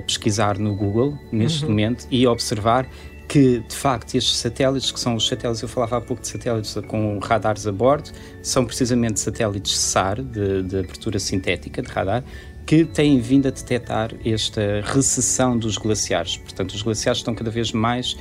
pesquisar 0.06 0.60
no 0.60 0.75
Google 0.75 1.18
neste 1.32 1.63
uhum. 1.63 1.72
momento 1.72 2.08
e 2.12 2.28
observar 2.28 2.88
que, 3.28 3.63
de 3.68 3.75
facto, 3.75 4.16
estes 4.16 4.38
satélites, 4.38 4.92
que 4.92 5.00
são 5.00 5.16
os 5.16 5.28
satélites, 5.28 5.62
eu 5.62 5.68
falava 5.68 5.98
há 5.98 6.02
pouco 6.02 6.22
de 6.22 6.28
satélites 6.28 6.75
com 6.88 7.18
radares 7.18 7.66
a 7.66 7.72
bordo, 7.72 8.12
são 8.44 8.63
precisamente 8.63 9.20
satélites 9.20 9.75
SAR, 9.75 10.22
de, 10.22 10.62
de 10.62 10.78
abertura 10.78 11.18
sintética 11.18 11.82
de 11.82 11.90
radar, 11.90 12.24
que 12.66 12.86
têm 12.86 13.20
vindo 13.20 13.48
a 13.48 13.52
detectar 13.52 14.12
esta 14.24 14.82
recessão 14.86 15.58
dos 15.58 15.78
glaciares. 15.78 16.38
Portanto, 16.38 16.72
os 16.72 16.82
glaciares 16.82 17.20
estão 17.20 17.34
cada 17.34 17.50
vez 17.50 17.72
mais 17.72 18.16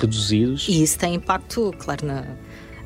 reduzidos. 0.00 0.66
E 0.68 0.82
isso 0.82 0.98
tem 0.98 1.14
impacto, 1.14 1.74
claro, 1.78 2.06
na, 2.06 2.24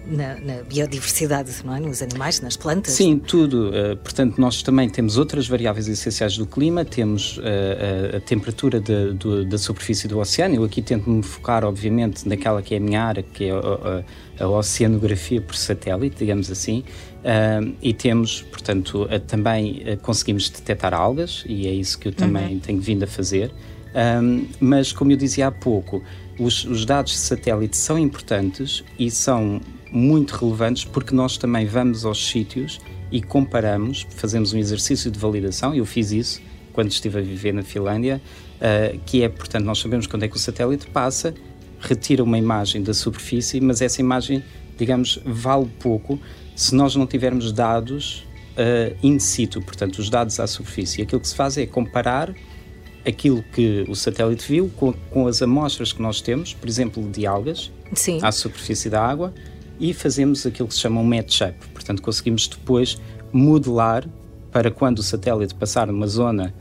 na, 0.07 0.35
na, 0.37 0.63
biodiversidade, 0.63 1.53
não 1.65 1.75
é? 1.75 1.81
nos 1.81 2.03
animais, 2.03 2.41
nas 2.41 2.57
plantas? 2.57 2.95
Sim, 2.95 3.19
tudo. 3.19 3.71
Uh, 3.71 3.97
portanto, 3.97 4.41
nós 4.41 4.63
também 4.63 4.89
temos 4.89 5.17
outras 5.19 5.47
variáveis 5.47 5.89
essenciais 5.89 6.37
do 6.37 6.47
clima, 6.47 6.85
temos 6.85 7.39
uh, 7.39 7.43
a, 8.15 8.17
a 8.17 8.21
temperatura 8.21 8.81
de, 8.81 9.13
do, 9.15 9.45
da 9.45 9.59
superfície 9.59 10.07
do 10.07 10.19
oceano. 10.19 10.55
Eu 10.55 10.65
aqui 10.65 10.81
tento 10.81 11.11
me 11.11 11.23
focar, 11.23 11.65
obviamente, 11.65 12.29
naquela 12.29 12.63
que 12.63 12.75
é 12.75 12.79
a 12.79 12.81
minha 12.81 13.03
área, 13.03 13.23
que 13.23 13.45
é 13.45 13.51
a, 13.51 13.57
a, 14.41 14.45
a 14.45 14.49
oceanografia 14.49 15.41
por 15.41 15.57
satélite, 15.57 16.17
digamos 16.19 16.51
assim. 16.51 16.85
Uh, 17.21 17.75
e 17.83 17.93
temos, 17.93 18.43
portanto, 18.43 19.09
também 19.27 19.83
conseguimos 20.03 20.49
detectar 20.49 20.95
algas, 20.95 21.45
e 21.49 21.67
é 21.67 21.73
isso 21.73 21.99
que 21.99 22.09
eu 22.09 22.13
também 22.13 22.55
uhum. 22.55 22.61
tenho 22.61 22.81
vindo 22.81 23.03
a 23.03 23.07
fazer. 23.07 23.51
Um, 23.97 24.47
mas, 24.61 24.93
como 24.93 25.11
eu 25.11 25.17
dizia 25.17 25.47
há 25.47 25.51
pouco, 25.51 26.03
os, 26.39 26.65
os 26.65 26.85
dados 26.85 27.13
de 27.13 27.19
satélite 27.19 27.77
são 27.77 27.99
importantes 27.99 28.85
e 28.99 29.11
são 29.11 29.61
muito 29.97 30.33
relevantes 30.33 30.85
porque 30.85 31.15
nós 31.15 31.37
também 31.37 31.67
vamos 31.67 32.05
aos 32.05 32.29
sítios 32.29 32.79
e 33.11 33.23
comparamos, 33.23 34.07
fazemos 34.11 34.53
um 34.53 34.59
exercício 34.59 35.11
de 35.11 35.19
validação, 35.19 35.75
eu 35.75 35.87
fiz 35.87 36.13
isso 36.13 36.43
quando 36.73 36.91
estive 36.91 37.19
a 37.19 37.23
viver 37.23 37.55
na 37.55 37.63
Finlândia, 37.63 38.21
uh, 38.57 39.01
que 39.07 39.23
é, 39.23 39.29
portanto, 39.29 39.65
nós 39.65 39.79
sabemos 39.79 40.07
quando 40.07 40.25
é 40.25 40.29
que 40.29 40.37
o 40.37 40.39
satélite 40.39 40.87
passa, 40.89 41.35
retira 41.81 42.23
uma 42.23 42.37
imagem 42.37 42.83
da 42.83 42.93
superfície, 42.93 43.61
mas 43.61 43.81
essa 43.81 44.01
imagem, 44.01 44.45
digamos, 44.77 45.19
vale 45.25 45.67
pouco 45.81 46.21
se 46.55 46.75
nós 46.75 46.95
não 46.95 47.07
tivermos 47.07 47.51
dados 47.51 48.27
uh, 48.53 48.95
in 49.03 49.19
situ, 49.19 49.63
portanto, 49.63 49.99
os 49.99 50.11
dados 50.11 50.39
à 50.39 50.47
superfície. 50.47 51.01
Aquilo 51.01 51.21
que 51.21 51.29
se 51.29 51.35
faz 51.35 51.57
é 51.57 51.65
comparar 51.65 52.35
aquilo 53.07 53.43
que 53.55 53.87
o 53.89 53.95
satélite 53.95 54.47
viu 54.47 54.71
com, 54.77 54.93
com 55.11 55.27
as 55.27 55.41
amostras 55.41 55.93
que 55.93 56.03
nós 56.03 56.21
temos, 56.21 56.53
por 56.53 56.69
exemplo, 56.69 57.09
de 57.09 57.27
algas, 57.27 57.73
Sim. 57.95 58.19
à 58.23 58.33
superfície 58.33 58.91
da 58.91 59.03
água, 59.03 59.33
e 59.79 59.93
fazemos 59.93 60.47
aquilo 60.47 60.69
que 60.69 60.75
se 60.75 60.81
chama 60.81 61.01
um 61.01 61.05
match-up. 61.05 61.55
Portanto, 61.73 62.03
conseguimos 62.03 62.49
depois 62.49 63.01
modelar 63.33 64.09
para 64.51 64.71
quando 64.71 65.01
o 65.01 65.03
satélite 65.03 65.55
passar 65.55 65.87
numa 65.89 66.07
zona 66.07 66.55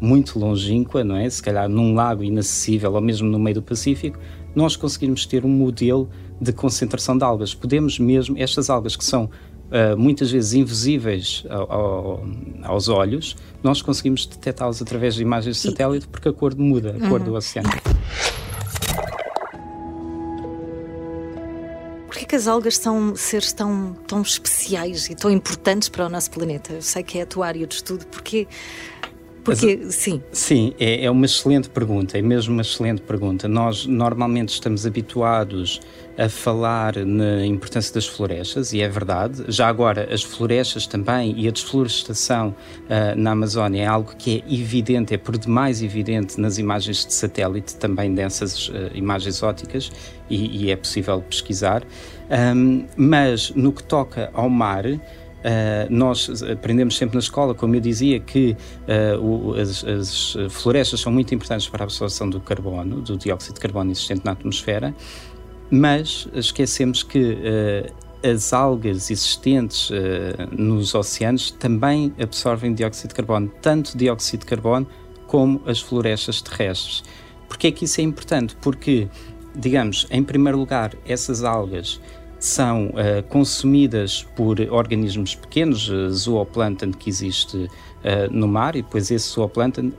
muito 0.00 0.38
longínqua, 0.38 1.04
não 1.04 1.16
é? 1.16 1.28
Se 1.28 1.42
calhar 1.42 1.68
num 1.68 1.94
lago 1.94 2.22
inacessível 2.22 2.92
ou 2.92 3.00
mesmo 3.00 3.28
no 3.28 3.38
meio 3.38 3.54
do 3.54 3.62
Pacífico, 3.62 4.18
nós 4.54 4.76
conseguimos 4.76 5.26
ter 5.26 5.44
um 5.44 5.48
modelo 5.48 6.08
de 6.40 6.52
concentração 6.52 7.16
de 7.16 7.24
algas. 7.24 7.54
Podemos 7.54 7.98
mesmo, 7.98 8.36
estas 8.38 8.68
algas 8.68 8.96
que 8.96 9.04
são 9.04 9.24
uh, 9.24 9.96
muitas 9.96 10.30
vezes 10.30 10.54
invisíveis 10.54 11.44
ao, 11.48 11.72
ao, 11.72 12.26
aos 12.62 12.88
olhos, 12.88 13.36
nós 13.62 13.80
conseguimos 13.82 14.26
detectá-los 14.26 14.80
através 14.82 15.14
de 15.14 15.22
imagens 15.22 15.56
de 15.56 15.70
satélite 15.70 16.08
porque 16.08 16.28
a 16.28 16.32
cor 16.32 16.56
muda, 16.56 16.96
a 16.98 17.02
uhum. 17.02 17.08
cor 17.10 17.20
do 17.20 17.30
uhum. 17.30 17.36
oceano. 17.36 17.70
Que 22.28 22.34
as 22.34 22.48
algas 22.48 22.76
são 22.76 23.14
seres 23.14 23.52
tão, 23.52 23.94
tão 24.06 24.20
especiais 24.20 25.08
e 25.08 25.14
tão 25.14 25.30
importantes 25.30 25.88
para 25.88 26.06
o 26.06 26.08
nosso 26.08 26.30
planeta? 26.30 26.72
Eu 26.72 26.82
sei 26.82 27.02
que 27.02 27.18
é 27.18 27.22
a 27.22 27.26
tua 27.26 27.46
área 27.46 27.66
de 27.66 27.74
estudo, 27.74 28.04
porque 28.08 28.48
porque, 29.46 29.78
Mas, 29.80 29.94
sim. 29.94 30.20
Sim, 30.32 30.74
é, 30.76 31.04
é, 31.04 31.10
uma 31.10 31.24
excelente 31.24 31.70
pergunta, 31.70 32.18
é 32.18 32.22
mesmo 32.22 32.52
uma 32.52 32.62
excelente 32.62 33.00
pergunta. 33.00 33.46
Nós 33.46 33.86
normalmente 33.86 34.48
estamos 34.48 34.84
habituados 34.84 35.80
a 36.18 36.28
falar 36.28 36.96
na 36.96 37.46
importância 37.46 37.94
das 37.94 38.06
florestas, 38.06 38.72
e 38.72 38.80
é 38.80 38.88
verdade. 38.88 39.44
Já 39.46 39.68
agora, 39.68 40.12
as 40.12 40.24
florestas 40.24 40.88
também 40.88 41.32
e 41.38 41.46
a 41.46 41.52
desflorestação 41.52 42.48
uh, 42.48 43.16
na 43.16 43.30
Amazónia 43.30 43.82
é 43.82 43.86
algo 43.86 44.16
que 44.16 44.42
é 44.48 44.52
evidente, 44.52 45.14
é 45.14 45.18
por 45.18 45.38
demais 45.38 45.80
evidente 45.80 46.40
nas 46.40 46.58
imagens 46.58 47.06
de 47.06 47.14
satélite, 47.14 47.76
também 47.76 48.12
dessas 48.12 48.68
uh, 48.68 48.72
imagens 48.94 49.44
óticas, 49.44 49.92
e, 50.28 50.64
e, 50.64 50.70
é 50.72 50.76
possível 50.76 51.22
pesquisar. 51.22 51.84
Um, 52.28 52.84
mas 52.96 53.50
no 53.50 53.72
que 53.72 53.84
toca 53.84 54.28
ao 54.34 54.50
mar, 54.50 54.84
Uh, 55.46 55.86
nós 55.88 56.42
aprendemos 56.42 56.96
sempre 56.96 57.14
na 57.14 57.20
escola, 57.20 57.54
como 57.54 57.76
eu 57.76 57.80
dizia, 57.80 58.18
que 58.18 58.56
uh, 58.88 59.22
o, 59.22 59.54
as, 59.54 59.84
as, 59.84 60.36
florestas 60.50 60.98
são 60.98 61.12
muito 61.12 61.32
importantes 61.32 61.68
para 61.68 61.84
a 61.84 61.86
absorção 61.86 62.28
do 62.28 62.40
carbono, 62.40 63.00
do 63.00 63.16
dióxido 63.16 63.54
de 63.54 63.60
carbono 63.60 63.92
existente 63.92 64.22
na 64.24 64.32
atmosfera, 64.32 64.92
mas 65.70 66.26
esquecemos 66.34 67.04
que 67.04 67.34
uh, 67.34 68.28
as 68.28 68.52
algas 68.52 69.08
existentes 69.08 69.90
nos 70.50 70.96
oceanos 70.96 71.52
também 71.52 72.12
absorvem 72.20 72.74
dióxido 72.74 73.10
de 73.10 73.14
carbono, 73.14 73.48
tanto 73.62 73.96
dióxido 73.96 74.40
de 74.40 74.46
carbono 74.46 74.86
como 75.28 75.62
as 75.64 75.78
florestas 75.78 76.42
terrestres. 76.42 77.04
Porquê 77.46 77.68
é 77.68 77.70
que 77.70 77.84
isso 77.84 78.00
é 78.00 78.04
importante? 78.04 78.56
Porque, 78.60 79.06
digamos, 79.54 80.08
em 80.10 80.24
primeiro 80.24 80.58
lugar, 80.58 80.92
essas 81.06 81.44
algas 81.44 82.00
são 82.38 82.88
uh, 82.88 83.22
consumidas 83.28 84.26
por 84.36 84.60
organismos 84.70 85.34
pequenos, 85.34 85.88
uh, 85.88 86.10
zooplâncton 86.10 86.92
que 86.92 87.08
existe 87.08 87.56
uh, 87.56 87.70
no 88.30 88.46
mar, 88.46 88.76
e 88.76 88.82
depois 88.82 89.10
esse 89.10 89.28
zooplâncton 89.28 89.92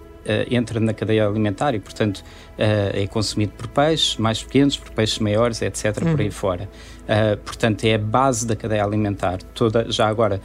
entra 0.51 0.77
na 0.77 0.94
cadeia 0.94 1.25
alimentar 1.25 1.74
e, 1.74 1.79
portanto, 1.79 2.22
é 2.58 3.08
consumido 3.08 3.53
por 3.53 3.70
peixes 3.70 4.17
mais 4.17 4.44
pequenos, 4.44 4.75
por 4.75 4.91
peixes 4.91 5.20
maiores, 5.20 5.62
etc., 5.62 6.03
uhum. 6.03 6.12
por 6.12 6.20
aí 6.20 6.29
fora. 6.29 6.70
portanto, 7.46 7.86
é 7.86 7.94
a 7.94 7.98
base 7.98 8.46
da 8.46 8.53
cadeia 8.53 8.84
alimentar. 8.84 9.41
Toda, 9.53 9.89
já 9.89 10.06
agora, 10.06 10.41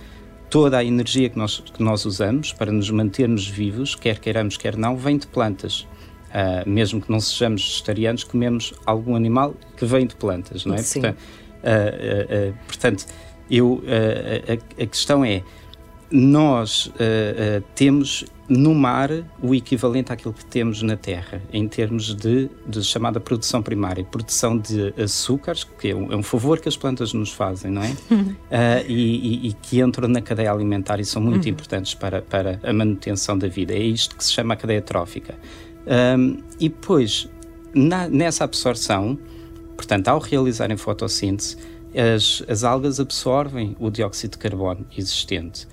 toda 0.48 0.78
a 0.78 0.84
energia 0.84 1.28
que 1.28 1.36
nós, 1.36 1.58
que 1.58 1.82
nós 1.82 2.04
usamos 2.04 2.52
para 2.52 2.70
nos 2.70 2.90
mantermos 2.90 3.48
vivos, 3.48 3.96
quer 3.96 4.20
queiramos, 4.20 4.56
quer 4.56 4.76
não, 4.76 4.96
vem 4.96 5.18
de 5.18 5.26
plantas. 5.26 5.80
Uh, 6.28 6.68
mesmo 6.68 7.00
que 7.00 7.10
não 7.10 7.18
sejamos 7.18 7.66
vegetarianos, 7.72 8.22
comemos 8.22 8.72
algum 8.86 9.16
animal 9.16 9.54
que 9.76 9.84
vem 9.84 10.06
de 10.06 10.14
plantas, 10.14 10.64
não 10.64 10.74
é? 10.74 10.78
Sim. 10.78 11.00
Portanto, 11.00 11.22
portanto 12.66 13.06
eu, 13.50 13.82
a, 13.86 14.82
a, 14.82 14.86
questão 14.86 15.24
é, 15.24 15.42
nós 16.10 16.92
temos 17.74 18.24
no 18.52 18.74
mar 18.74 19.10
o 19.42 19.54
equivalente 19.54 20.12
àquilo 20.12 20.32
que 20.34 20.44
temos 20.44 20.82
na 20.82 20.96
terra, 20.96 21.40
em 21.52 21.66
termos 21.66 22.14
de, 22.14 22.50
de 22.66 22.82
chamada 22.84 23.18
produção 23.18 23.62
primária, 23.62 24.04
produção 24.04 24.58
de 24.58 24.92
açúcares, 25.00 25.64
que 25.64 25.88
é 25.88 25.94
um, 25.94 26.12
é 26.12 26.16
um, 26.16 26.22
favor 26.22 26.60
que 26.60 26.68
as 26.68 26.76
plantas 26.76 27.14
nos 27.14 27.32
fazem, 27.32 27.70
não 27.70 27.82
é? 27.82 27.90
uh, 27.90 28.84
e, 28.86 29.46
e, 29.46 29.48
e, 29.48 29.52
que 29.54 29.80
entram 29.80 30.06
na 30.06 30.20
cadeia 30.20 30.52
alimentar 30.52 31.00
e 31.00 31.04
são 31.04 31.22
muito 31.22 31.44
uhum. 31.44 31.50
importantes 31.50 31.94
para, 31.94 32.20
para 32.20 32.60
a 32.62 32.72
manutenção 32.72 33.38
da 33.38 33.48
vida. 33.48 33.72
É 33.72 33.80
isto 33.80 34.16
que 34.16 34.24
se 34.24 34.32
chama 34.32 34.54
a 34.54 34.56
cadeia 34.56 34.82
trófica. 34.82 35.34
Um, 35.86 36.38
e 36.60 36.68
depois, 36.68 37.28
na, 37.74 38.08
nessa 38.08 38.44
absorção, 38.44 39.18
portanto, 39.82 40.06
ao 40.06 40.20
realizarem 40.20 40.76
fotossíntese, 40.76 41.56
as, 41.92 42.40
as 42.48 42.62
algas 42.62 43.00
absorvem 43.00 43.76
o 43.80 43.90
dióxido 43.90 44.32
de 44.32 44.38
carbono 44.38 44.86
existente. 44.96 45.66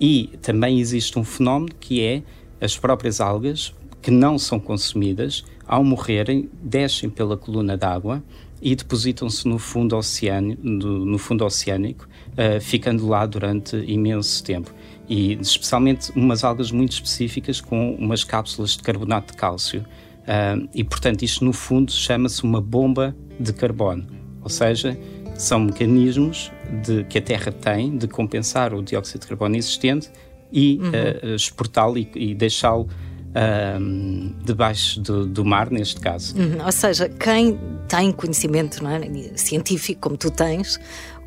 E 0.00 0.30
também 0.40 0.78
existe 0.78 1.18
um 1.18 1.24
fenómeno 1.24 1.74
que 1.80 2.00
é 2.00 2.22
as 2.60 2.78
próprias 2.78 3.20
algas, 3.20 3.74
que 4.00 4.10
não 4.12 4.38
são 4.38 4.60
consumidas, 4.60 5.44
ao 5.66 5.82
morrerem, 5.82 6.48
descem 6.62 7.10
pela 7.10 7.36
coluna 7.36 7.76
d'água 7.76 8.22
e 8.62 8.76
depositam-se 8.76 9.48
no 9.48 9.58
fundo, 9.58 9.98
no 10.62 11.18
fundo 11.18 11.44
oceânico, 11.44 12.08
uh, 12.32 12.60
ficando 12.60 13.06
lá 13.08 13.26
durante 13.26 13.76
imenso 13.76 14.44
tempo. 14.44 14.72
E 15.08 15.32
especialmente 15.32 16.12
umas 16.12 16.44
algas 16.44 16.70
muito 16.70 16.92
específicas 16.92 17.60
com 17.60 17.94
umas 17.96 18.22
cápsulas 18.22 18.70
de 18.76 18.82
carbonato 18.82 19.32
de 19.32 19.38
cálcio. 19.38 19.84
Uh, 20.30 20.68
e, 20.72 20.84
portanto, 20.84 21.22
isto 21.22 21.44
no 21.44 21.52
fundo 21.52 21.90
chama-se 21.90 22.44
uma 22.44 22.60
bomba 22.60 23.16
de 23.38 23.52
carbono. 23.52 24.06
Ou 24.42 24.48
seja, 24.48 24.96
são 25.34 25.58
mecanismos 25.58 26.52
de, 26.84 27.02
que 27.04 27.18
a 27.18 27.20
Terra 27.22 27.50
tem 27.50 27.96
de 27.96 28.06
compensar 28.06 28.72
o 28.72 28.80
dióxido 28.80 29.22
de 29.22 29.26
carbono 29.26 29.56
existente 29.56 30.08
e 30.52 30.78
uhum. 30.80 31.32
uh, 31.32 31.34
exportá-lo 31.34 31.98
e, 31.98 32.08
e 32.14 32.34
deixá-lo 32.34 32.82
uh, 32.82 34.44
debaixo 34.44 35.00
do, 35.00 35.26
do, 35.26 35.44
mar, 35.44 35.68
neste 35.68 36.00
caso. 36.00 36.36
Uhum. 36.38 36.64
Ou 36.64 36.72
seja, 36.72 37.08
quem 37.08 37.58
tem 37.88 38.12
conhecimento 38.12 38.80
é? 38.86 39.36
científico, 39.36 40.00
como 40.00 40.16
tu 40.16 40.30
tens, 40.30 40.78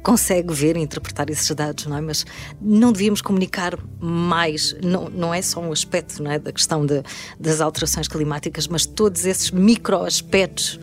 consegue 0.03 0.53
ver 0.53 0.75
e 0.75 0.81
interpretar 0.81 1.29
esses 1.29 1.50
dados, 1.55 1.86
não 1.86 1.98
é? 1.98 2.01
Mas 2.01 2.25
não 2.62 2.91
devíamos 2.91 3.22
comunicar 3.22 3.77
mais, 4.00 4.75
não, 4.83 5.10
não 5.10 5.33
é 5.33 5.41
só 5.41 5.62
um 5.62 5.72
aspecto 5.72 6.22
não 6.22 6.29
é? 6.29 6.38
da 6.38 6.51
questão 6.51 6.86
de, 6.86 7.01
das 7.39 7.62
alterações 7.62 8.07
climáticas, 8.07 8.67
mas 8.67 8.86
todos 8.86 9.25
esses 9.25 9.50
micro 9.50 10.03
aspectos 10.03 10.79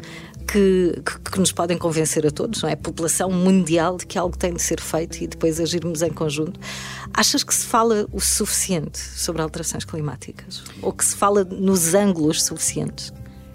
que, 0.51 1.01
que, 1.05 1.31
que, 1.31 1.39
nos 1.39 1.53
podem 1.53 1.79
convencer 1.79 2.27
a 2.27 2.31
todos, 2.31 2.63
não 2.63 2.69
é? 2.69 2.73
A 2.73 2.77
população 2.77 3.31
mundial 3.31 3.97
de 3.97 4.07
que 4.07 4.19
algo 4.19 4.37
tem 4.37 4.53
de 4.53 4.63
ser 4.63 4.81
feito 4.81 5.23
e 5.23 5.27
depois 5.29 5.61
agirmos 5.61 6.03
em 6.03 6.11
conjunto. 6.11 6.59
Achas 7.15 7.45
que 7.45 7.55
se 7.55 7.67
fala 7.67 8.07
o 8.13 8.21
suficiente 8.21 8.99
sobre 8.99 9.43
alterações 9.43 9.85
climáticas? 9.85 10.65
Ou 10.83 10.93
que 10.93 11.05
se 11.05 11.15
fala 11.15 11.45
nos 11.45 11.95
ângulos 11.95 12.43
suficientes? 12.43 13.13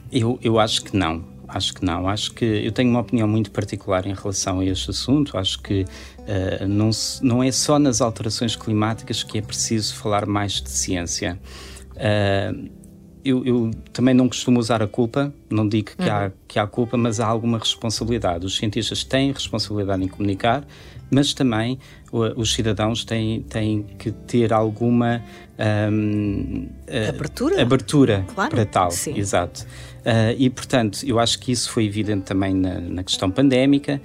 Eu, 0.10 0.40
eu 0.42 0.58
acho 0.58 0.84
que 0.84 0.96
não. 0.96 1.35
Acho 1.56 1.74
que 1.74 1.86
não. 1.86 2.10
Acho 2.10 2.34
que 2.34 2.44
eu 2.44 2.72
tenho 2.74 2.90
uma 2.90 3.00
opinião 3.00 3.30
muito 3.30 3.50
particular 3.50 4.06
em 4.06 4.14
relação 4.14 4.60
a 4.60 4.66
este 4.66 4.90
assunto. 4.92 5.38
Acho 5.38 5.62
que 5.62 5.84
uh, 5.84 6.68
não, 6.68 6.90
não 7.22 7.42
é 7.42 7.50
só 7.50 7.80
nas 7.80 8.02
alterações 8.02 8.58
climáticas 8.58 9.24
que 9.24 9.38
é 9.38 9.42
preciso 9.42 9.96
falar 9.96 10.26
mais 10.26 10.62
de 10.62 10.70
ciência. 10.70 11.40
Uh, 11.94 12.70
eu, 13.24 13.46
eu, 13.46 13.72
também 13.94 14.14
não 14.14 14.28
costumo 14.28 14.60
usar 14.60 14.84
a 14.84 14.88
culpa, 14.88 15.34
não 15.50 15.66
digo 15.66 15.92
que, 15.96 16.04
uhum. 16.04 16.12
há, 16.12 16.32
que 16.46 16.60
há 16.60 16.68
culpa, 16.68 16.98
mas 16.98 17.22
há 17.22 17.26
alguma 17.26 17.58
responsabilidade. 17.58 18.46
Os 18.46 18.58
cientistas 18.58 19.06
têm 19.06 19.32
responsabilidade 19.32 20.04
em 20.04 20.10
comunicar, 20.10 20.68
mas 21.12 21.34
também 21.34 21.78
os 22.12 22.54
cidadãos 22.54 23.04
têm, 23.04 23.42
têm 23.42 23.84
que 23.98 24.12
ter 24.12 24.54
alguma 24.54 25.22
um, 25.92 26.68
uh, 26.88 27.10
abertura, 27.10 27.62
abertura 27.62 28.26
claro. 28.34 28.52
para 28.52 28.66
tal. 28.66 28.92
Sim. 28.92 29.18
Exato. 29.18 29.66
Uh, 30.02 30.36
e, 30.38 30.50
portanto, 30.50 31.00
eu 31.06 31.20
acho 31.20 31.40
que 31.40 31.52
isso 31.52 31.70
foi 31.70 31.86
evidente 31.86 32.24
também 32.24 32.54
na, 32.54 32.80
na 32.80 33.04
questão 33.04 33.30
pandémica. 33.30 34.02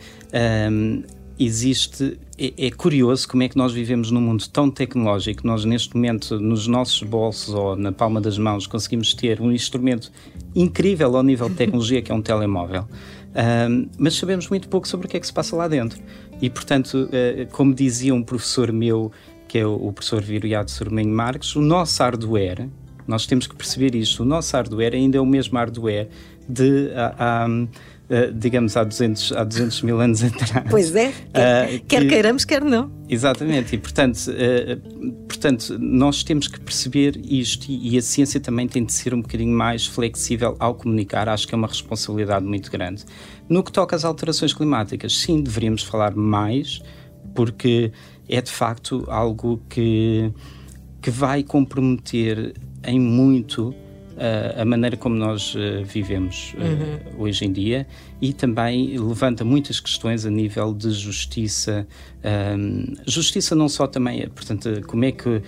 Um, 0.70 1.02
existe. 1.38 2.18
É, 2.38 2.66
é, 2.66 2.70
curioso 2.70 3.28
como 3.28 3.42
é 3.42 3.48
que 3.48 3.56
nós 3.56 3.72
vivemos 3.72 4.10
num 4.10 4.20
mundo 4.20 4.46
tão 4.48 4.70
tecnológico. 4.70 5.46
Nós, 5.46 5.64
neste 5.64 5.94
momento, 5.94 6.40
nos 6.40 6.66
nossos 6.66 7.02
bolsos 7.02 7.54
ou 7.54 7.76
na 7.76 7.92
palma 7.92 8.20
das 8.20 8.38
mãos, 8.38 8.66
conseguimos 8.66 9.12
ter 9.12 9.40
um 9.40 9.52
instrumento 9.52 10.10
incrível 10.54 11.16
ao 11.16 11.22
nível 11.22 11.48
de 11.48 11.56
tecnologia, 11.56 12.00
que 12.00 12.10
é 12.10 12.14
um 12.14 12.22
telemóvel. 12.22 12.86
Um, 13.34 13.88
mas 13.98 14.14
sabemos 14.14 14.48
muito 14.48 14.68
pouco 14.68 14.88
sobre 14.88 15.06
o 15.06 15.10
que 15.10 15.16
é 15.16 15.20
que 15.20 15.26
se 15.26 15.32
passa 15.32 15.54
lá 15.54 15.68
dentro. 15.68 16.00
E, 16.40 16.50
portanto, 16.50 17.08
uh, 17.08 17.46
como 17.52 17.74
dizia 17.74 18.14
um 18.14 18.22
professor 18.22 18.72
meu, 18.72 19.12
que 19.46 19.58
é 19.58 19.66
o, 19.66 19.74
o 19.74 19.92
professor 19.92 20.22
Viriato 20.22 20.70
Sormenho 20.70 21.10
Marques, 21.10 21.54
o 21.54 21.60
nosso 21.60 22.02
hardware, 22.02 22.68
nós 23.06 23.26
temos 23.26 23.46
que 23.46 23.54
perceber 23.54 23.94
isto, 23.94 24.22
o 24.22 24.26
nosso 24.26 24.56
hardware 24.56 24.94
ainda 24.94 25.18
é 25.18 25.20
o 25.20 25.26
mesmo 25.26 25.58
hardware 25.58 26.08
de. 26.48 26.88
Uh, 26.88 27.48
um, 27.48 27.68
uh, 28.10 28.32
digamos, 28.34 28.76
há 28.76 28.84
200, 28.84 29.32
há 29.32 29.44
200 29.44 29.82
mil 29.82 30.00
anos 30.00 30.22
atrás. 30.24 30.66
Pois 30.68 30.94
é, 30.94 31.12
quer, 31.32 31.66
uh, 31.66 31.84
quer 31.86 32.08
queiramos, 32.08 32.44
quer 32.44 32.62
não. 32.64 32.90
Exatamente, 33.08 33.74
e 33.74 33.78
portanto, 33.78 34.18
uh, 34.28 35.26
portanto, 35.40 35.78
nós 35.80 36.22
temos 36.22 36.46
que 36.46 36.60
perceber 36.60 37.18
isto 37.24 37.66
e, 37.70 37.94
e, 37.94 37.98
a 37.98 38.02
ciência 38.02 38.38
também 38.38 38.68
tem 38.68 38.84
de 38.84 38.92
ser 38.92 39.14
um 39.14 39.22
bocadinho 39.22 39.56
mais 39.56 39.86
flexível 39.86 40.54
ao 40.60 40.74
comunicar, 40.74 41.30
acho 41.30 41.48
que 41.48 41.54
é 41.54 41.56
uma 41.56 41.66
responsabilidade 41.66 42.44
muito 42.44 42.70
grande. 42.70 43.06
No 43.48 43.64
que 43.64 43.72
toca 43.72 43.96
às 43.96 44.04
alterações 44.04 44.52
climáticas, 44.52 45.16
sim, 45.16 45.42
deveríamos 45.42 45.82
falar 45.82 46.14
mais, 46.14 46.82
porque 47.34 47.90
é 48.28 48.42
de 48.42 48.50
facto 48.50 49.02
algo 49.08 49.62
que, 49.70 50.30
que 51.00 51.10
vai 51.10 51.42
comprometer 51.42 52.54
em 52.84 53.00
muito 53.00 53.74
a 54.60 54.64
maneira 54.64 54.96
como 54.96 55.14
nós 55.14 55.54
uh, 55.54 55.82
vivemos 55.84 56.54
uh, 56.54 56.62
uhum. 56.62 57.22
hoje 57.22 57.44
em 57.44 57.52
dia 57.52 57.86
e 58.20 58.32
também 58.32 58.98
levanta 58.98 59.44
muitas 59.44 59.80
questões 59.80 60.26
a 60.26 60.30
nível 60.30 60.74
de 60.74 60.90
justiça. 60.90 61.86
Um, 62.22 62.94
justiça 63.06 63.54
não 63.54 63.68
só 63.68 63.86
também, 63.86 64.28
portanto, 64.28 64.82
como 64.86 65.04
é 65.04 65.12
que 65.12 65.42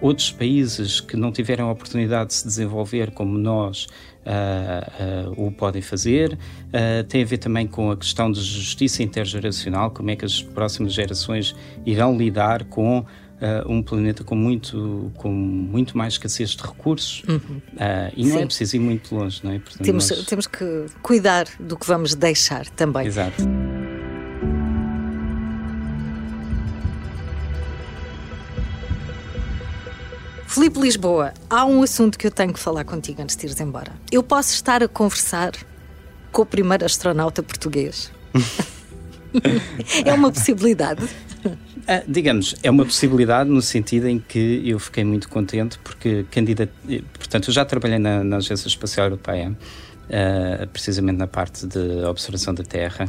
outros 0.00 0.32
países 0.32 1.00
que 1.00 1.16
não 1.16 1.30
tiveram 1.30 1.68
a 1.68 1.72
oportunidade 1.72 2.28
de 2.28 2.34
se 2.34 2.46
desenvolver 2.46 3.10
como 3.12 3.38
nós 3.38 3.86
Uh, 4.20 5.32
uh, 5.32 5.46
o 5.46 5.50
podem 5.50 5.80
fazer. 5.80 6.34
Uh, 6.34 7.02
tem 7.08 7.22
a 7.22 7.24
ver 7.24 7.38
também 7.38 7.66
com 7.66 7.90
a 7.90 7.96
questão 7.96 8.30
de 8.30 8.38
justiça 8.38 9.02
intergeracional, 9.02 9.90
como 9.90 10.10
é 10.10 10.14
que 10.14 10.26
as 10.26 10.42
próximas 10.42 10.92
gerações 10.92 11.56
irão 11.86 12.14
lidar 12.14 12.64
com 12.64 13.02
uh, 13.40 13.70
um 13.70 13.82
planeta 13.82 14.22
com 14.22 14.34
muito, 14.34 15.10
com 15.16 15.30
muito 15.30 15.96
mais 15.96 16.14
escassez 16.14 16.50
de 16.50 16.62
recursos 16.62 17.22
uhum. 17.28 17.38
uh, 17.38 18.12
e 18.16 18.24
não 18.24 18.34
é 18.34 18.38
Sim. 18.38 18.42
é 18.42 18.46
preciso 18.46 18.76
ir 18.76 18.80
muito 18.80 19.14
longe, 19.14 19.40
não 19.42 19.52
é? 19.52 19.58
Portanto, 19.58 19.84
temos, 19.84 20.10
nós... 20.10 20.26
temos 20.26 20.46
que 20.46 20.86
cuidar 21.02 21.46
do 21.58 21.76
que 21.76 21.86
vamos 21.86 22.14
deixar 22.14 22.66
também. 22.70 23.06
Exato. 23.06 23.42
Filipe 30.46 30.80
Lisboa, 30.80 31.32
há 31.48 31.64
um 31.64 31.80
assunto 31.80 32.18
que 32.18 32.26
eu 32.26 32.30
tenho 32.30 32.52
que 32.52 32.58
falar 32.58 32.84
contigo 32.84 33.22
antes 33.22 33.36
de 33.36 33.46
ires 33.46 33.60
embora. 33.60 33.92
Eu 34.10 34.20
posso 34.20 34.52
estar 34.52 34.82
a 34.82 34.88
conversar 34.88 35.52
com 36.32 36.42
o 36.42 36.46
primeiro 36.46 36.84
astronauta 36.84 37.40
português. 37.40 38.10
é 40.04 40.12
uma 40.12 40.32
possibilidade. 40.32 41.08
Ah, 41.86 42.02
digamos, 42.06 42.54
é 42.62 42.70
uma 42.70 42.84
possibilidade 42.84 43.48
no 43.50 43.62
sentido 43.62 44.08
em 44.08 44.18
que 44.18 44.62
eu 44.64 44.78
fiquei 44.78 45.04
muito 45.04 45.28
contente 45.28 45.78
porque 45.82 46.24
candidato, 46.30 46.72
portanto, 47.14 47.48
eu 47.48 47.54
já 47.54 47.64
trabalhei 47.64 47.98
na, 47.98 48.24
na 48.24 48.36
Agência 48.36 48.68
Espacial 48.68 49.06
Europeia, 49.06 49.50
uh, 49.50 50.66
precisamente 50.68 51.16
na 51.16 51.26
parte 51.26 51.66
de 51.66 52.04
observação 52.04 52.54
da 52.54 52.64
Terra, 52.64 53.08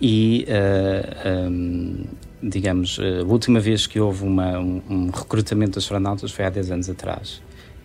e 0.00 0.46
uh, 0.48 1.16
ah, 1.24 1.48
um, 1.48 2.04
digamos, 2.42 2.98
a 2.98 3.24
última 3.24 3.60
vez 3.60 3.86
que 3.86 4.00
houve 4.00 4.24
uma, 4.24 4.58
um, 4.58 4.82
um, 4.90 5.10
recrutamento 5.10 5.72
de 5.72 5.78
astronautas 5.78 6.32
foi 6.32 6.44
há 6.44 6.50
10 6.50 6.72
anos 6.72 6.90
atrás. 6.90 7.40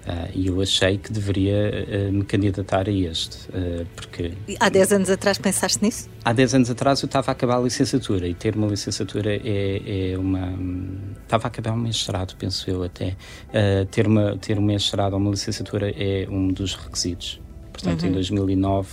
Uh, 0.08 0.32
e 0.34 0.48
eu 0.48 0.62
achei 0.62 0.98
que 0.98 1.12
deveria 1.12 1.54
uh, 2.10 2.14
me 2.14 2.24
candidatar 2.24 2.88
a 2.88 2.92
este, 2.92 3.50
uh, 3.50 3.86
porque... 3.94 4.32
Há 4.58 4.70
10 4.70 4.94
anos 4.94 5.10
atrás 5.10 5.38
pensaste 5.38 5.84
nisso? 5.84 6.10
Há 6.24 6.32
10 6.32 6.56
anos 6.56 6.70
atrás 6.70 7.02
eu 7.02 7.08
estava 7.08 7.30
a 7.30 7.34
acabar 7.34 7.58
a 7.58 7.60
licenciatura 7.60 8.26
e 8.26 8.34
ter 8.34 8.56
uma 8.56 8.68
licenciatura 8.68 9.36
é, 9.36 10.14
é 10.14 10.18
uma... 10.18 10.58
Estava 11.24 11.48
a 11.48 11.50
acabar 11.50 11.74
um 11.74 11.78
mestrado, 11.78 12.38
penso 12.38 12.70
eu 12.70 12.84
até. 12.84 13.18
ter, 13.92 14.08
uma, 14.08 14.38
ter 14.38 14.58
um 14.58 14.62
mestrado 14.62 15.12
ou 15.12 15.20
uma 15.20 15.32
licenciatura 15.32 15.90
é 15.90 16.26
um 16.30 16.48
dos 16.54 16.74
requisitos. 16.76 17.42
Portanto, 17.74 18.04
uhum. 18.04 18.10
em 18.10 18.14
2009, 18.14 18.90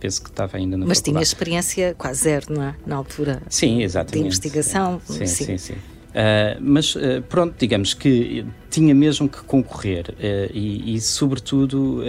penso 0.00 0.22
que 0.22 0.28
estava 0.28 0.56
ainda 0.56 0.76
na 0.76 0.86
Mas 0.86 1.00
tinha 1.00 1.22
experiência 1.22 1.94
quase 1.96 2.22
zero, 2.22 2.52
não 2.52 2.62
é? 2.64 2.74
Na 2.84 2.96
altura. 2.96 3.40
Sim, 3.48 3.82
exatamente. 3.82 4.22
De 4.22 4.26
investigação. 4.26 5.00
Sim, 5.04 5.26
sim, 5.26 5.44
sim. 5.44 5.58
sim. 5.58 5.74
Uh, 6.18 6.58
mas 6.60 6.96
uh, 6.96 7.22
pronto, 7.28 7.54
digamos 7.56 7.94
que 7.94 8.44
tinha 8.68 8.92
mesmo 8.92 9.28
que 9.28 9.40
concorrer 9.44 10.10
uh, 10.10 10.50
e, 10.52 10.96
e, 10.96 11.00
sobretudo, 11.00 12.02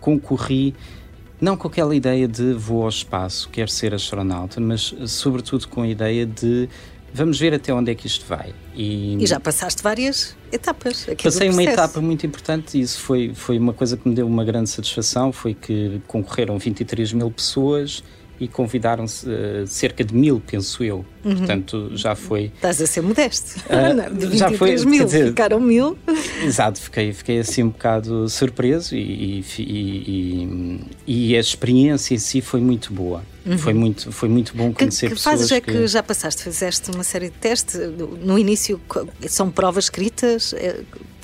concorri 0.00 0.74
não 1.40 1.56
com 1.56 1.68
aquela 1.68 1.94
ideia 1.94 2.26
de 2.26 2.54
vou 2.54 2.82
ao 2.82 2.88
espaço, 2.88 3.48
quero 3.50 3.70
ser 3.70 3.94
astronauta, 3.94 4.60
mas 4.60 4.92
sobretudo 5.06 5.68
com 5.68 5.82
a 5.82 5.88
ideia 5.88 6.26
de 6.26 6.68
vamos 7.12 7.38
ver 7.38 7.54
até 7.54 7.72
onde 7.72 7.92
é 7.92 7.94
que 7.94 8.08
isto 8.08 8.26
vai. 8.26 8.52
E, 8.74 9.16
e 9.22 9.26
já 9.26 9.38
passaste 9.38 9.80
várias 9.80 10.36
etapas. 10.50 11.06
Passei 11.22 11.48
uma 11.50 11.62
etapa 11.62 12.00
muito 12.00 12.26
importante 12.26 12.76
e 12.76 12.80
isso 12.80 12.98
foi, 12.98 13.32
foi 13.32 13.58
uma 13.58 13.72
coisa 13.72 13.96
que 13.96 14.08
me 14.08 14.14
deu 14.14 14.26
uma 14.26 14.44
grande 14.44 14.70
satisfação, 14.70 15.32
foi 15.32 15.54
que 15.54 16.00
concorreram 16.08 16.58
23 16.58 17.12
mil 17.12 17.30
pessoas 17.30 18.02
e 18.38 18.48
convidaram-se 18.48 19.26
uh, 19.28 19.66
cerca 19.66 20.02
de 20.04 20.14
mil, 20.14 20.42
penso 20.44 20.82
eu. 20.82 21.04
Uhum. 21.24 21.36
Portanto, 21.36 21.90
já 21.94 22.14
foi. 22.14 22.52
Estás 22.54 22.80
a 22.80 22.86
ser 22.86 23.02
modesto. 23.02 23.62
Uh, 23.74 24.14
de 24.14 24.26
23 24.26 24.38
já 24.38 24.50
foi, 24.52 24.76
mil, 24.86 25.04
dizer, 25.04 25.26
ficaram 25.28 25.60
mil. 25.60 25.98
Exato, 26.42 26.80
fiquei, 26.80 27.12
fiquei 27.12 27.40
assim 27.40 27.64
um 27.64 27.70
bocado 27.70 28.28
surpreso 28.28 28.94
e, 28.94 29.40
e, 29.40 29.44
e, 29.58 30.80
e 31.06 31.36
a 31.36 31.40
experiência 31.40 32.14
em 32.14 32.18
si 32.18 32.40
foi 32.40 32.60
muito 32.60 32.92
boa. 32.92 33.22
Uhum. 33.44 33.58
Foi, 33.58 33.74
muito, 33.74 34.12
foi 34.12 34.28
muito 34.28 34.56
bom 34.56 34.72
conhecer 34.72 35.08
que, 35.08 35.14
que 35.14 35.22
pessoas. 35.22 35.34
Que 35.34 35.40
fases 35.40 35.52
é 35.52 35.60
que 35.60 35.86
já 35.86 36.02
passaste? 36.02 36.42
Fizeste 36.42 36.90
uma 36.90 37.04
série 37.04 37.26
de 37.26 37.36
testes? 37.36 37.78
No 38.22 38.38
início 38.38 38.80
são 39.28 39.50
provas 39.50 39.84
escritas? 39.84 40.54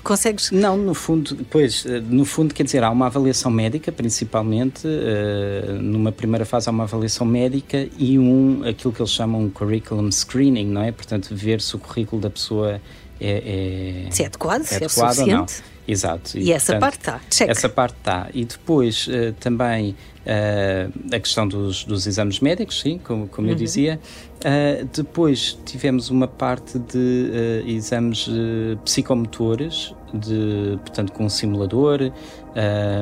É, 0.00 0.02
consegues. 0.02 0.50
Não, 0.50 0.76
no 0.76 0.94
fundo, 0.94 1.36
pois, 1.50 1.84
eh, 1.86 2.00
no 2.00 2.24
fundo, 2.24 2.54
quer 2.54 2.64
dizer, 2.64 2.82
há 2.82 2.90
uma 2.90 3.06
avaliação 3.06 3.50
médica, 3.50 3.92
principalmente. 3.92 4.86
Uh, 4.86 5.80
numa 5.80 6.12
primeira 6.12 6.44
fase, 6.44 6.68
há 6.68 6.72
uma 6.72 6.84
avaliação 6.84 7.26
médica 7.26 7.88
e 7.98 8.18
um, 8.18 8.62
aquilo 8.66 8.92
que 8.92 9.00
eles 9.00 9.12
chamam 9.12 9.42
um 9.42 9.50
curriculum 9.50 10.10
screening, 10.10 10.66
não 10.66 10.82
é? 10.82 10.92
Portanto, 10.92 11.34
ver 11.34 11.60
se 11.60 11.76
o 11.76 11.78
currículo 11.78 12.20
da 12.20 12.30
pessoa 12.30 12.80
é. 13.20 14.06
é 14.06 14.10
se 14.10 14.22
é 14.22 14.26
adequado, 14.26 14.62
é 14.62 14.64
se 14.64 14.74
é 14.74 14.76
adequado 14.78 15.14
suficiente. 15.14 15.62
Exato. 15.90 16.38
E, 16.38 16.44
e 16.44 16.53
essa 16.53 16.79
portanto, 16.79 17.03
parte 17.05 17.31
está, 17.31 17.44
Essa 17.46 17.68
parte 17.68 17.96
está. 17.98 18.29
E 18.33 18.44
depois 18.44 19.07
uh, 19.07 19.33
também 19.40 19.96
uh, 20.24 21.14
a 21.14 21.18
questão 21.18 21.46
dos, 21.46 21.85
dos, 21.85 22.07
exames 22.07 22.40
médicos, 22.40 22.81
sim, 22.81 22.98
como, 22.98 23.26
como 23.29 23.46
uhum. 23.46 23.53
eu 23.53 23.59
dizia. 23.59 24.00
Uh, 24.38 24.88
depois 24.94 25.59
tivemos 25.64 26.11
uma 26.11 26.29
parte 26.29 26.79
de 26.79 27.64
exames 27.66 28.29
psicomotores, 28.85 29.94
de, 30.14 30.79
portanto, 30.81 31.12
com 31.12 31.24
um 31.24 31.29
simulador. 31.29 32.12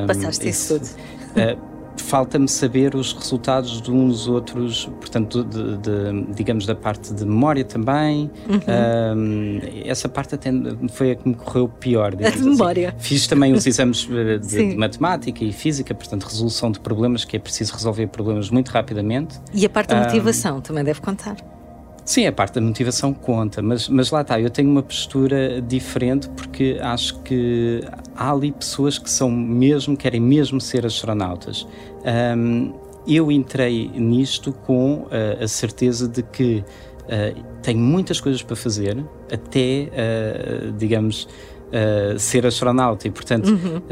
Passaste 0.07 0.49
isso 0.49 0.79
tudo 0.79 1.69
falta-me 2.03 2.49
saber 2.49 2.95
os 2.95 3.13
resultados 3.13 3.81
de 3.81 3.91
uns 3.91 4.27
outros, 4.27 4.87
portanto, 5.01 5.45
de, 5.45 5.77
de, 5.79 6.35
digamos, 6.35 6.67
da 6.67 6.75
parte 6.75 7.13
de 7.13 7.25
memória 7.25 7.65
também. 7.65 8.31
Uhum. 8.49 9.61
essa 9.85 10.09
parte 10.09 10.35
até 10.35 10.51
foi 10.91 11.13
a 11.13 11.15
que 11.15 11.29
me 11.29 11.35
correu 11.35 11.69
pior. 11.69 12.15
A 12.15 12.31
de 12.31 12.43
memória. 12.43 12.91
Assim. 12.91 13.09
Fiz 13.09 13.27
também 13.27 13.53
os 13.53 13.67
exames 13.67 14.09
eh, 14.11 14.39
de, 14.39 14.71
de, 14.71 14.77
matemática 14.77 15.45
e 15.45 15.53
física, 15.53 15.95
portanto, 15.95 16.25
resolução 16.25 16.71
de 16.71 16.81
problemas, 16.81 17.25
que 17.25 17.37
é 17.37 17.41
preciso 17.41 17.73
resolver 17.75 18.07
problemas 18.09 18.51
muito 18.51 18.69
rapidamente. 18.69 19.39
E 19.53 19.65
a 19.67 19.69
parte 19.69 19.89
da 19.89 20.03
motivação 20.03 20.61
também 20.61 20.85
deve 20.85 21.01
contar. 21.01 21.37
Sim, 22.09 22.27
a 22.27 22.33
parte 22.33 22.55
da 22.55 22.63
motivação 22.63 23.13
conta, 23.13 23.61
mas, 23.61 23.87
mas 23.87 24.11
lá 24.11 24.23
está, 24.23 24.41
eu 24.41 24.49
tenho 24.49 24.71
uma 24.71 24.83
postura 24.83 25.61
diferente 25.61 26.27
porque 26.31 26.79
acho 26.81 27.21
que 27.21 27.83
há 28.17 28.33
ali 28.33 28.51
pessoas 28.51 28.97
que 28.97 29.11
são 29.11 29.31
mesmo, 29.31 29.95
querem 29.95 30.19
mesmo 30.19 30.59
ser 30.59 30.87
astronautas. 30.87 31.69
Um, 32.35 32.73
eu 33.07 33.31
entrei 33.31 33.91
nisto 33.95 34.55
com 34.55 35.03
uh, 35.03 35.45
a 35.45 35.47
certeza 35.47 36.09
de 36.09 36.23
que 36.23 36.65
uh, 36.65 37.45
tenho 37.61 37.79
muitas 37.79 38.23
coisas 38.23 38.43
para 38.43 38.57
fazer 38.57 39.05
até, 39.31 39.91
uh, 39.93 40.73
digamos, 40.79 41.29
ser 42.19 42.47
astronauta 42.47 43.07
e, 43.07 43.11
portanto, 43.11 43.51
uhum. 43.51 43.83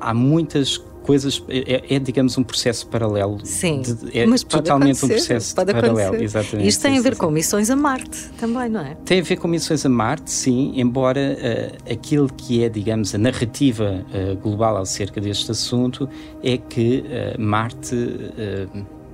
há 0.00 0.12
muitas 0.12 0.76
coisas, 1.06 1.42
é, 1.48 1.74
é, 1.74 1.94
é, 1.94 1.98
digamos 2.00 2.36
um 2.36 2.42
processo 2.42 2.86
paralelo. 2.88 3.38
Sim, 3.44 3.80
de, 3.80 4.18
é 4.18 4.26
totalmente 4.48 5.04
um 5.04 5.08
processo 5.08 5.54
paralelo. 5.54 6.16
Exatamente. 6.16 6.68
Isto 6.68 6.82
tem 6.82 6.94
sim, 6.94 6.98
a 6.98 7.02
ver 7.02 7.14
sim, 7.14 7.20
com 7.20 7.30
missões 7.30 7.70
a 7.70 7.76
Marte 7.76 8.28
também, 8.38 8.68
não 8.68 8.80
é? 8.80 8.96
Tem 9.04 9.20
a 9.20 9.22
ver 9.22 9.36
com 9.36 9.46
missões 9.46 9.86
a 9.86 9.88
Marte, 9.88 10.30
sim, 10.30 10.72
embora 10.74 11.38
uh, 11.38 11.92
aquilo 11.92 12.28
que 12.28 12.64
é, 12.64 12.68
digamos, 12.68 13.14
a 13.14 13.18
narrativa 13.18 14.04
uh, 14.10 14.36
global 14.36 14.78
acerca 14.78 15.20
deste 15.20 15.50
assunto 15.52 16.08
é 16.42 16.58
que 16.58 17.04
uh, 17.06 17.40
Marte, 17.40 17.96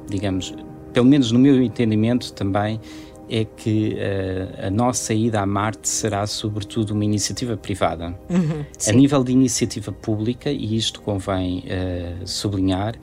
digamos, 0.09 0.55
pelo 0.93 1.07
menos 1.07 1.31
no 1.31 1.39
meu 1.39 1.63
entendimento 1.63 2.33
também, 2.33 2.81
é 3.33 3.47
que 3.47 3.95
uh, 3.95 4.67
a 4.67 4.71
nossa 4.71 5.15
ida 5.15 5.41
a 5.41 5.47
Marte 5.47 5.89
será 5.89 6.27
sobretudo 6.27 6.91
uma 6.91 7.05
iniciativa 7.05 7.57
privada. 7.57 8.15
Uhum, 8.29 8.63
a 8.87 8.93
nível 8.93 9.25
de 9.25 9.33
iniciativa 9.33 9.91
pública, 9.91 10.51
e 10.51 10.77
isto 10.77 11.01
convém 11.01 11.61
uh, 11.61 12.27
sublinhar, 12.29 12.95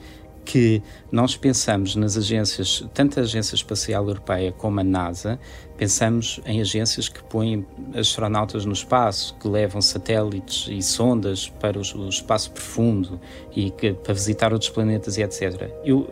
que 0.44 0.82
nós 1.12 1.36
pensamos 1.36 1.94
nas 1.94 2.16
agências, 2.16 2.84
tanto 2.94 3.20
a 3.20 3.22
Agência 3.22 3.54
Espacial 3.54 4.06
Europeia 4.06 4.52
como 4.52 4.80
a 4.80 4.84
NASA, 4.84 5.38
pensamos 5.76 6.40
em 6.44 6.60
agências 6.60 7.08
que 7.08 7.22
põem 7.22 7.66
astronautas 7.94 8.64
no 8.64 8.72
espaço, 8.72 9.36
que 9.40 9.46
levam 9.46 9.80
satélites 9.80 10.66
e 10.68 10.82
sondas 10.82 11.48
para 11.48 11.78
o, 11.78 12.08
espaço 12.08 12.50
profundo 12.50 13.20
e 13.54 13.70
que, 13.70 13.92
para 13.92 14.12
visitar 14.12 14.52
outros 14.52 14.70
planetas 14.70 15.18
e 15.18 15.22
etc. 15.22 15.70
Eu, 15.84 16.10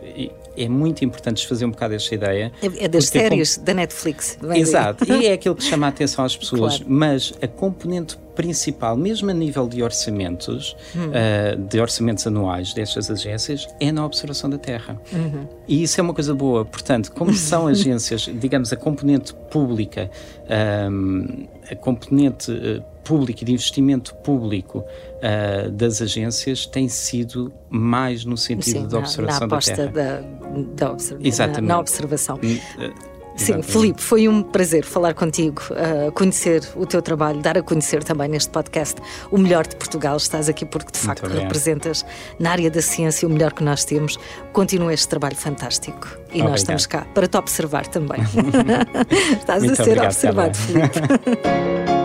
é 0.59 0.69
muito 0.69 1.03
importante 1.03 1.47
fazer 1.47 1.65
um 1.65 1.71
bocado 1.71 1.95
esta 1.95 2.13
ideia. 2.13 2.51
É, 2.61 2.85
é 2.85 2.87
das 2.87 3.05
séries 3.05 3.57
da 3.57 3.73
Netflix. 3.73 4.37
Exato, 4.55 5.05
e 5.11 5.27
é 5.27 5.33
aquilo 5.33 5.55
que 5.55 5.63
chama 5.63 5.87
a 5.87 5.89
atenção 5.89 6.25
às 6.25 6.35
pessoas, 6.35 6.77
claro. 6.77 6.85
mas 6.87 7.33
a 7.41 7.47
componente 7.47 8.17
principal, 8.39 8.95
mesmo 8.95 9.29
a 9.29 9.33
nível 9.33 9.67
de 9.67 9.83
orçamentos, 9.83 10.73
hum. 10.95 11.09
uh, 11.09 11.61
de 11.67 11.77
orçamentos 11.77 12.25
anuais 12.25 12.73
destas 12.73 13.11
agências, 13.11 13.67
é 13.81 13.91
na 13.91 14.05
observação 14.05 14.49
da 14.49 14.57
Terra. 14.57 14.97
Uhum. 15.11 15.45
E 15.67 15.83
isso 15.83 15.99
é 15.99 16.01
uma 16.01 16.13
coisa 16.13 16.33
boa. 16.33 16.63
Portanto, 16.63 17.11
como 17.11 17.33
são 17.33 17.67
agências, 17.67 18.29
digamos, 18.39 18.71
a 18.71 18.77
componente 18.77 19.33
pública, 19.51 20.09
um, 20.89 21.47
a 21.69 21.75
componente 21.75 22.49
uh, 22.49 22.81
pública 23.03 23.43
de 23.43 23.51
investimento 23.51 24.15
público 24.15 24.85
uh, 24.85 25.69
das 25.71 26.01
agências 26.01 26.65
tem 26.65 26.87
sido 26.87 27.51
mais 27.69 28.23
no 28.23 28.37
sentido 28.37 28.83
Sim, 28.83 28.87
da 28.87 28.99
observação 28.99 29.47
na, 29.47 29.55
na 29.55 29.59
da 29.59 29.75
Terra. 29.75 29.91
Da, 30.77 30.91
da 30.91 30.95
Exatamente. 31.19 31.61
Na, 31.67 31.73
na 31.73 31.79
observação. 31.81 32.39
Sim, 33.39 33.61
Filipe, 33.61 34.01
foi 34.01 34.27
um 34.27 34.43
prazer 34.43 34.83
falar 34.83 35.13
contigo, 35.13 35.61
uh, 35.71 36.11
conhecer 36.11 36.67
o 36.75 36.85
teu 36.85 37.01
trabalho, 37.01 37.41
dar 37.41 37.57
a 37.57 37.63
conhecer 37.63 38.03
também 38.03 38.27
neste 38.27 38.49
podcast 38.49 39.01
o 39.31 39.37
melhor 39.37 39.65
de 39.65 39.75
Portugal. 39.75 40.17
Estás 40.17 40.49
aqui 40.49 40.65
porque 40.65 40.91
de 40.91 40.99
facto 40.99 41.25
representas 41.27 42.05
na 42.37 42.51
área 42.51 42.69
da 42.69 42.81
ciência 42.81 43.27
o 43.27 43.31
melhor 43.31 43.53
que 43.53 43.63
nós 43.63 43.85
temos. 43.85 44.17
Continua 44.51 44.93
este 44.93 45.07
trabalho 45.07 45.35
fantástico 45.35 46.07
e 46.07 46.23
obrigado. 46.23 46.49
nós 46.49 46.59
estamos 46.61 46.85
cá 46.85 47.05
para 47.13 47.27
te 47.27 47.37
observar 47.37 47.87
também. 47.87 48.19
Estás 49.39 49.63
Muito 49.63 49.81
a 49.81 49.85
ser 49.85 50.01
observado, 50.01 50.57
Filipe. 50.57 50.99